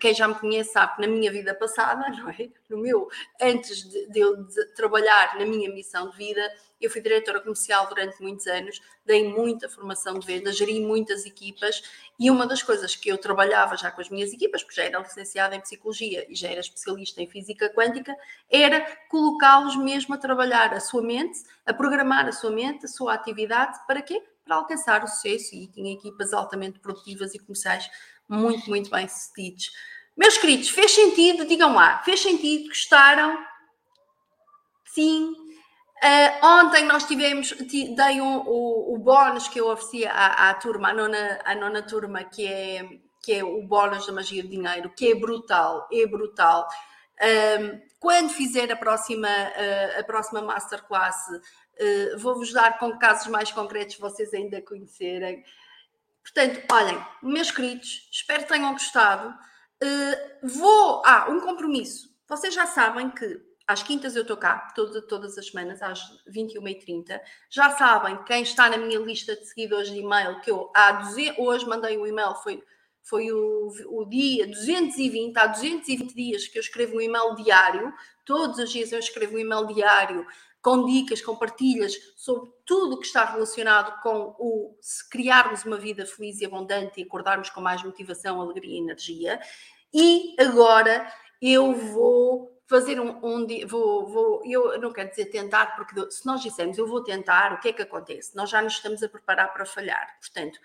quem 0.00 0.14
já 0.14 0.26
me 0.26 0.34
conhece 0.34 0.72
sabe 0.72 0.96
que 0.96 1.02
na 1.02 1.08
minha 1.08 1.30
vida 1.30 1.54
passada, 1.54 2.08
não 2.16 2.30
é? 2.30 2.48
No 2.68 2.78
meu, 2.78 3.08
antes 3.40 3.88
de, 3.88 4.06
de 4.10 4.20
eu 4.20 4.44
de 4.44 4.64
trabalhar 4.74 5.38
na 5.38 5.44
minha 5.44 5.70
missão 5.70 6.10
de 6.10 6.16
vida, 6.16 6.50
eu 6.80 6.90
fui 6.90 7.00
diretora 7.00 7.40
comercial 7.40 7.86
durante 7.88 8.22
muitos 8.22 8.46
anos, 8.46 8.80
dei 9.04 9.28
muita 9.28 9.68
formação 9.68 10.18
de 10.18 10.26
venda, 10.26 10.52
geri 10.52 10.80
muitas 10.80 11.26
equipas 11.26 11.82
e 12.18 12.30
uma 12.30 12.46
das 12.46 12.62
coisas 12.62 12.94
que 12.94 13.08
eu 13.08 13.18
trabalhava 13.18 13.76
já 13.76 13.90
com 13.90 14.00
as 14.00 14.08
minhas 14.08 14.32
equipas, 14.32 14.62
porque 14.62 14.80
já 14.80 14.86
era 14.86 14.98
licenciada 15.00 15.56
em 15.56 15.60
psicologia 15.60 16.24
e 16.28 16.34
já 16.34 16.48
era 16.48 16.60
especialista 16.60 17.20
em 17.20 17.26
física 17.26 17.68
quântica, 17.68 18.14
era 18.48 18.80
colocá-los 19.10 19.76
mesmo 19.76 20.14
a 20.14 20.18
trabalhar 20.18 20.72
a 20.72 20.80
sua 20.80 21.02
mente, 21.02 21.42
a 21.66 21.74
programar 21.74 22.26
a 22.26 22.32
sua 22.32 22.50
mente, 22.50 22.84
a 22.84 22.88
sua 22.88 23.14
atividade, 23.14 23.78
para 23.86 24.00
quê? 24.00 24.22
Para 24.44 24.56
alcançar 24.56 25.04
o 25.04 25.08
sucesso 25.08 25.54
e 25.54 25.66
tinha 25.66 25.92
equipas 25.92 26.32
altamente 26.32 26.78
produtivas 26.78 27.34
e 27.34 27.38
comerciais 27.38 27.90
muito, 28.28 28.68
muito 28.68 28.90
bem 28.90 29.08
sucedidos. 29.08 29.70
Meus 30.16 30.36
queridos, 30.36 30.68
fez 30.68 30.90
sentido? 30.90 31.46
Digam 31.46 31.74
lá, 31.74 32.02
fez 32.02 32.20
sentido? 32.20 32.68
Gostaram? 32.68 33.38
Sim. 34.86 35.32
Uh, 36.02 36.46
ontem 36.46 36.84
nós 36.84 37.04
tivemos, 37.04 37.52
dei 37.52 38.20
um, 38.20 38.38
o, 38.46 38.94
o 38.94 38.98
bónus 38.98 39.48
que 39.48 39.60
eu 39.60 39.68
ofereci 39.68 40.04
à, 40.06 40.50
à 40.50 40.54
turma, 40.54 40.90
à 40.90 40.94
nona, 40.94 41.40
à 41.44 41.54
nona 41.54 41.82
turma, 41.82 42.24
que 42.24 42.46
é, 42.46 42.88
que 43.22 43.32
é 43.32 43.44
o 43.44 43.62
bónus 43.62 44.06
da 44.06 44.12
magia 44.12 44.42
do 44.42 44.48
dinheiro, 44.48 44.90
que 44.90 45.12
é 45.12 45.14
brutal, 45.14 45.88
é 45.92 46.06
brutal. 46.06 46.68
Um, 47.20 47.80
quando 47.98 48.30
fizer 48.30 48.70
a 48.72 48.76
próxima, 48.76 49.28
uh, 49.28 50.00
a 50.00 50.04
próxima 50.04 50.42
masterclass, 50.42 51.26
vou-vos 52.18 52.52
dar 52.52 52.76
com 52.76 52.98
casos 52.98 53.28
mais 53.28 53.52
concretos, 53.52 53.98
vocês 53.98 54.34
ainda 54.34 54.60
conhecerem. 54.60 55.44
Portanto, 56.32 56.62
olhem, 56.70 57.04
meus 57.22 57.50
queridos, 57.50 58.08
espero 58.12 58.42
que 58.42 58.48
tenham 58.48 58.72
gostado. 58.72 59.28
Uh, 59.82 60.46
vou. 60.46 61.02
Ah, 61.04 61.26
um 61.30 61.40
compromisso. 61.40 62.08
Vocês 62.28 62.52
já 62.52 62.66
sabem 62.66 63.10
que 63.10 63.40
Às 63.66 63.82
quintas 63.82 64.16
eu 64.16 64.22
estou 64.22 64.38
cá, 64.38 64.72
todas, 64.74 65.36
as 65.36 65.46
semanas, 65.48 65.82
às 65.82 66.00
21h30. 66.26 67.20
Já 67.50 67.68
sabem, 67.76 68.16
quem 68.24 68.42
está 68.42 68.70
na 68.70 68.78
minha 68.78 68.98
lista 68.98 69.36
de 69.36 69.44
seguidores 69.46 69.90
de 69.90 69.98
e-mail, 69.98 70.40
que 70.40 70.50
eu 70.50 70.70
há 70.74 70.92
200, 70.92 71.38
hoje 71.38 71.66
mandei 71.66 71.98
o 71.98 72.02
um 72.02 72.06
e-mail, 72.06 72.34
foi, 72.36 72.62
foi 73.02 73.30
o, 73.30 73.70
o 73.90 74.06
dia 74.06 74.46
220, 74.46 75.36
há 75.36 75.46
220 75.48 76.14
dias 76.14 76.48
que 76.48 76.56
eu 76.56 76.62
escrevo 76.62 76.96
um 76.96 77.00
e-mail 77.02 77.34
diário. 77.34 77.92
Todos 78.24 78.58
os 78.58 78.70
dias 78.70 78.90
eu 78.90 78.98
escrevo 78.98 79.36
um 79.36 79.38
e-mail 79.38 79.66
diário 79.66 80.26
com 80.62 80.84
dicas, 80.84 81.20
com 81.20 81.36
partilhas 81.36 81.94
sobre 82.16 82.50
tudo 82.64 82.96
o 82.96 83.00
que 83.00 83.06
está 83.06 83.24
relacionado 83.24 84.00
com 84.02 84.34
o 84.38 84.76
se 84.80 85.08
criarmos 85.08 85.64
uma 85.64 85.76
vida 85.76 86.04
feliz 86.04 86.40
e 86.40 86.46
abundante 86.46 87.00
e 87.00 87.04
acordarmos 87.04 87.50
com 87.50 87.60
mais 87.60 87.82
motivação, 87.82 88.40
alegria 88.40 88.74
e 88.74 88.82
energia. 88.82 89.40
E 89.92 90.34
agora 90.38 91.10
eu 91.40 91.72
vou 91.72 92.58
fazer 92.66 93.00
um, 93.00 93.18
um 93.24 93.46
vou, 93.66 94.06
vou, 94.06 94.42
eu 94.44 94.78
não 94.78 94.92
quero 94.92 95.08
dizer 95.08 95.26
tentar, 95.26 95.74
porque 95.74 96.10
se 96.10 96.26
nós 96.26 96.42
dissermos 96.42 96.76
eu 96.76 96.86
vou 96.86 97.02
tentar, 97.02 97.54
o 97.54 97.60
que 97.60 97.68
é 97.68 97.72
que 97.72 97.82
acontece? 97.82 98.36
Nós 98.36 98.50
já 98.50 98.60
nos 98.60 98.74
estamos 98.74 99.02
a 99.02 99.08
preparar 99.08 99.52
para 99.52 99.64
falhar. 99.64 100.18
Portanto, 100.20 100.58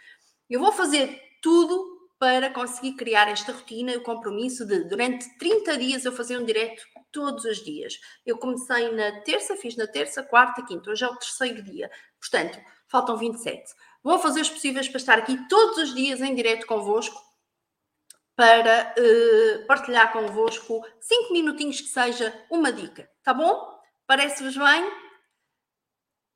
eu 0.49 0.59
vou 0.59 0.71
fazer 0.71 1.21
tudo 1.41 1.93
para 2.19 2.49
conseguir 2.49 2.93
criar 2.95 3.27
esta 3.29 3.51
rotina, 3.51 3.95
o 3.95 4.01
compromisso 4.01 4.65
de 4.65 4.83
durante 4.85 5.37
30 5.37 5.77
dias 5.77 6.05
eu 6.05 6.11
fazer 6.11 6.37
um 6.37 6.45
direto 6.45 6.81
todos 7.13 7.45
os 7.45 7.63
dias. 7.63 7.97
Eu 8.25 8.37
comecei 8.37 8.91
na 8.91 9.21
terça, 9.21 9.55
fiz 9.55 9.77
na 9.77 9.87
terça, 9.87 10.21
quarta, 10.21 10.65
quinta, 10.65 10.89
hoje 10.89 11.05
é 11.05 11.07
o 11.07 11.15
terceiro 11.15 11.61
dia. 11.61 11.89
Portanto, 12.19 12.59
faltam 12.89 13.15
27. 13.15 13.71
Vou 14.03 14.19
fazer 14.19 14.41
os 14.41 14.49
possíveis 14.49 14.89
para 14.89 14.97
estar 14.97 15.17
aqui 15.19 15.47
todos 15.47 15.77
os 15.77 15.95
dias 15.95 16.19
em 16.19 16.35
direto 16.35 16.67
convosco 16.67 17.21
para 18.35 18.93
uh, 18.97 19.65
partilhar 19.67 20.11
convosco 20.11 20.83
cinco 20.99 21.31
minutinhos 21.31 21.79
que 21.79 21.87
seja 21.87 22.33
uma 22.49 22.73
dica, 22.73 23.07
tá 23.23 23.33
bom? 23.33 23.79
Parece-vos 24.07 24.57
bem? 24.57 25.02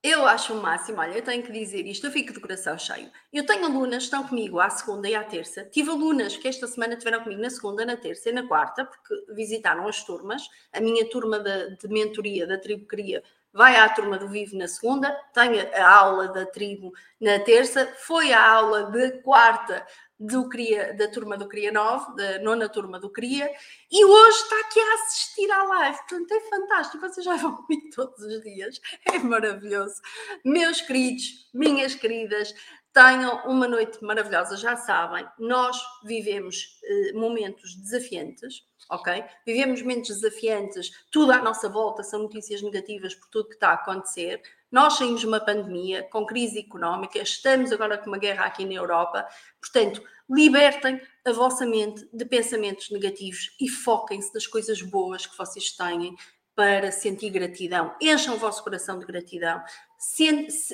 Eu 0.03 0.27
acho 0.27 0.53
o 0.53 0.61
máximo, 0.61 0.99
olha, 0.99 1.15
eu 1.17 1.23
tenho 1.23 1.41
que 1.43 1.51
dizer 1.51 1.85
isto, 1.85 2.05
eu 2.05 2.11
fico 2.11 2.31
de 2.31 2.39
coração 2.39 2.77
cheio. 2.77 3.11
Eu 3.33 3.45
tenho 3.45 3.65
alunas 3.65 3.97
que 3.97 4.03
estão 4.03 4.27
comigo 4.27 4.59
à 4.59 4.69
segunda 4.69 5.09
e 5.09 5.15
à 5.15 5.23
terça. 5.23 5.65
Tive 5.65 5.89
alunas 5.89 6.37
que 6.37 6.47
esta 6.47 6.67
semana 6.67 6.93
estiveram 6.93 7.23
comigo 7.23 7.41
na 7.41 7.49
segunda, 7.49 7.83
na 7.83 7.97
terça 7.97 8.29
e 8.29 8.31
na 8.31 8.47
quarta, 8.47 8.85
porque 8.85 9.15
visitaram 9.33 9.87
as 9.87 10.03
turmas. 10.03 10.47
A 10.71 10.79
minha 10.79 11.09
turma 11.09 11.39
de, 11.39 11.77
de 11.77 11.87
mentoria 11.87 12.45
da 12.45 12.59
Tribo 12.59 12.85
Cria 12.85 13.23
vai 13.51 13.75
à 13.75 13.89
turma 13.89 14.19
do 14.19 14.29
Vivo 14.29 14.55
na 14.55 14.67
segunda, 14.67 15.11
tem 15.33 15.59
a 15.59 15.89
aula 15.89 16.27
da 16.27 16.45
tribo 16.45 16.93
na 17.19 17.39
terça, 17.39 17.91
foi 17.97 18.31
à 18.31 18.51
aula 18.51 18.91
de 18.91 19.19
quarta 19.23 19.83
do 20.19 20.49
Cria, 20.49 20.93
da 20.93 21.07
turma 21.07 21.37
do 21.37 21.47
Cria 21.47 21.71
9, 21.71 22.15
da 22.15 22.39
nona 22.39 22.67
turma 22.67 22.99
do 22.99 23.09
Cria, 23.09 23.49
e 23.91 24.03
hoje 24.03 24.37
está 24.37 24.59
aqui 24.61 24.79
a 24.79 24.93
assistir 24.95 25.51
à 25.51 25.63
live. 25.63 25.97
Portanto, 25.97 26.31
é 26.31 26.39
fantástico. 26.49 27.07
Vocês 27.07 27.25
já 27.25 27.35
vão 27.35 27.55
comigo 27.55 27.89
todos 27.93 28.19
os 28.19 28.41
dias. 28.41 28.79
É 29.05 29.19
maravilhoso. 29.19 30.01
Meus 30.43 30.81
queridos, 30.81 31.49
minhas 31.53 31.95
queridas, 31.95 32.53
tenham 32.93 33.45
uma 33.45 33.67
noite 33.67 34.03
maravilhosa. 34.03 34.57
Já 34.57 34.75
sabem, 34.75 35.27
nós 35.37 35.77
vivemos 36.03 36.79
eh, 36.83 37.13
momentos 37.13 37.75
desafiantes, 37.75 38.63
ok? 38.89 39.23
Vivemos 39.45 39.81
momentos 39.81 40.21
desafiantes, 40.21 40.91
tudo 41.11 41.31
à 41.31 41.41
nossa 41.41 41.67
volta 41.69 42.03
são 42.03 42.23
notícias 42.23 42.61
negativas 42.61 43.13
por 43.15 43.27
tudo 43.29 43.49
que 43.49 43.55
está 43.55 43.69
a 43.69 43.73
acontecer. 43.73 44.41
Nós 44.71 44.97
saímos 44.97 45.21
de 45.21 45.27
uma 45.27 45.39
pandemia 45.39 46.03
com 46.03 46.25
crise 46.25 46.59
económica, 46.59 47.19
estamos 47.19 47.71
agora 47.71 47.97
com 47.97 48.07
uma 48.07 48.17
guerra 48.17 48.45
aqui 48.45 48.65
na 48.65 48.73
Europa. 48.73 49.25
Portanto, 49.61 50.01
libertem 50.29 51.01
a 51.25 51.31
vossa 51.31 51.65
mente 51.65 52.07
de 52.11 52.25
pensamentos 52.25 52.89
negativos 52.89 53.55
e 53.59 53.69
foquem-se 53.69 54.33
nas 54.33 54.45
coisas 54.45 54.81
boas 54.81 55.25
que 55.25 55.37
vocês 55.37 55.71
têm 55.71 56.15
para 56.53 56.91
sentir 56.91 57.29
gratidão. 57.29 57.95
Encham 58.01 58.35
o 58.35 58.39
vosso 58.39 58.63
coração 58.63 58.97
de 58.97 59.05
gratidão, 59.05 59.63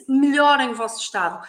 melhorem 0.07 0.69
o 0.69 0.75
vosso 0.75 1.01
estado. 1.01 1.45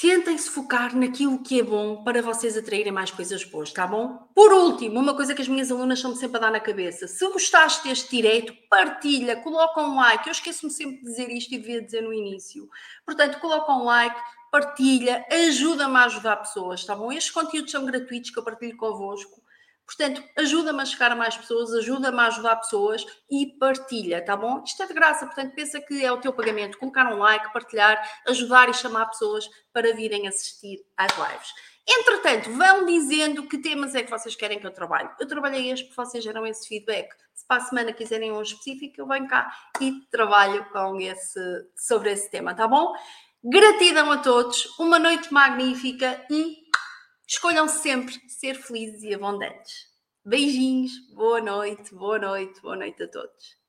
Tentem 0.00 0.38
se 0.38 0.48
focar 0.48 0.96
naquilo 0.96 1.42
que 1.42 1.60
é 1.60 1.62
bom 1.62 2.02
para 2.02 2.22
vocês 2.22 2.56
atraírem 2.56 2.90
mais 2.90 3.10
coisas 3.10 3.44
boas, 3.44 3.70
tá 3.70 3.86
bom? 3.86 4.30
Por 4.34 4.50
último, 4.50 4.98
uma 4.98 5.14
coisa 5.14 5.34
que 5.34 5.42
as 5.42 5.48
minhas 5.48 5.70
alunas 5.70 5.98
estão 5.98 6.16
sempre 6.16 6.38
a 6.38 6.40
dar 6.40 6.50
na 6.50 6.58
cabeça: 6.58 7.06
se 7.06 7.22
gostaste 7.30 7.86
deste 7.86 8.16
direito, 8.16 8.54
partilha, 8.70 9.36
coloca 9.36 9.78
um 9.82 9.96
like. 9.96 10.26
Eu 10.26 10.32
esqueço-me 10.32 10.72
sempre 10.72 10.96
de 10.96 11.02
dizer 11.02 11.28
isto 11.28 11.52
e 11.52 11.58
devia 11.58 11.82
dizer 11.82 12.00
no 12.00 12.14
início. 12.14 12.66
Portanto, 13.04 13.38
coloca 13.40 13.70
um 13.72 13.84
like, 13.84 14.18
partilha, 14.50 15.22
ajuda-me 15.30 15.96
a 15.98 16.04
ajudar 16.04 16.36
pessoas, 16.36 16.82
tá 16.82 16.96
bom? 16.96 17.12
Estes 17.12 17.30
conteúdos 17.30 17.70
são 17.70 17.84
gratuitos 17.84 18.30
que 18.30 18.38
eu 18.38 18.42
partilho 18.42 18.78
convosco. 18.78 19.42
Portanto, 19.90 20.22
ajuda-me 20.38 20.82
a 20.82 20.84
chegar 20.84 21.10
a 21.10 21.16
mais 21.16 21.36
pessoas, 21.36 21.74
ajuda-me 21.74 22.20
a 22.20 22.26
ajudar 22.28 22.54
pessoas 22.54 23.04
e 23.28 23.58
partilha, 23.58 24.24
tá 24.24 24.36
bom? 24.36 24.62
Isto 24.64 24.84
é 24.84 24.86
de 24.86 24.94
graça, 24.94 25.26
portanto, 25.26 25.52
pensa 25.52 25.80
que 25.80 26.04
é 26.04 26.12
o 26.12 26.20
teu 26.20 26.32
pagamento. 26.32 26.78
Colocar 26.78 27.12
um 27.12 27.18
like, 27.18 27.52
partilhar, 27.52 28.00
ajudar 28.28 28.68
e 28.68 28.74
chamar 28.74 29.06
pessoas 29.06 29.50
para 29.72 29.92
virem 29.92 30.28
assistir 30.28 30.78
às 30.96 31.10
lives. 31.16 31.52
Entretanto, 31.88 32.52
vão 32.52 32.86
dizendo 32.86 33.48
que 33.48 33.58
temas 33.58 33.96
é 33.96 34.04
que 34.04 34.10
vocês 34.10 34.36
querem 34.36 34.60
que 34.60 34.66
eu 34.66 34.70
trabalhe. 34.70 35.10
Eu 35.18 35.26
trabalhei 35.26 35.72
este 35.72 35.86
porque 35.86 36.00
vocês 36.00 36.22
geram 36.22 36.46
esse 36.46 36.68
feedback. 36.68 37.12
Se 37.34 37.44
para 37.44 37.60
a 37.60 37.66
semana 37.66 37.92
quiserem 37.92 38.30
um 38.30 38.40
específico, 38.40 38.94
eu 38.96 39.08
venho 39.08 39.26
cá 39.26 39.52
e 39.80 40.02
trabalho 40.08 40.64
com 40.70 41.00
esse, 41.00 41.40
sobre 41.76 42.12
esse 42.12 42.30
tema, 42.30 42.54
tá 42.54 42.68
bom? 42.68 42.94
Gratidão 43.42 44.12
a 44.12 44.18
todos, 44.18 44.66
uma 44.78 45.00
noite 45.00 45.32
magnífica 45.32 46.24
e 46.30 46.59
Escolham 47.32 47.68
sempre 47.68 48.20
ser 48.28 48.56
felizes 48.56 49.04
e 49.04 49.14
abundantes. 49.14 49.86
Beijinhos, 50.24 50.90
boa 51.14 51.40
noite, 51.40 51.94
boa 51.94 52.18
noite, 52.18 52.60
boa 52.60 52.74
noite 52.74 53.04
a 53.04 53.08
todos. 53.08 53.59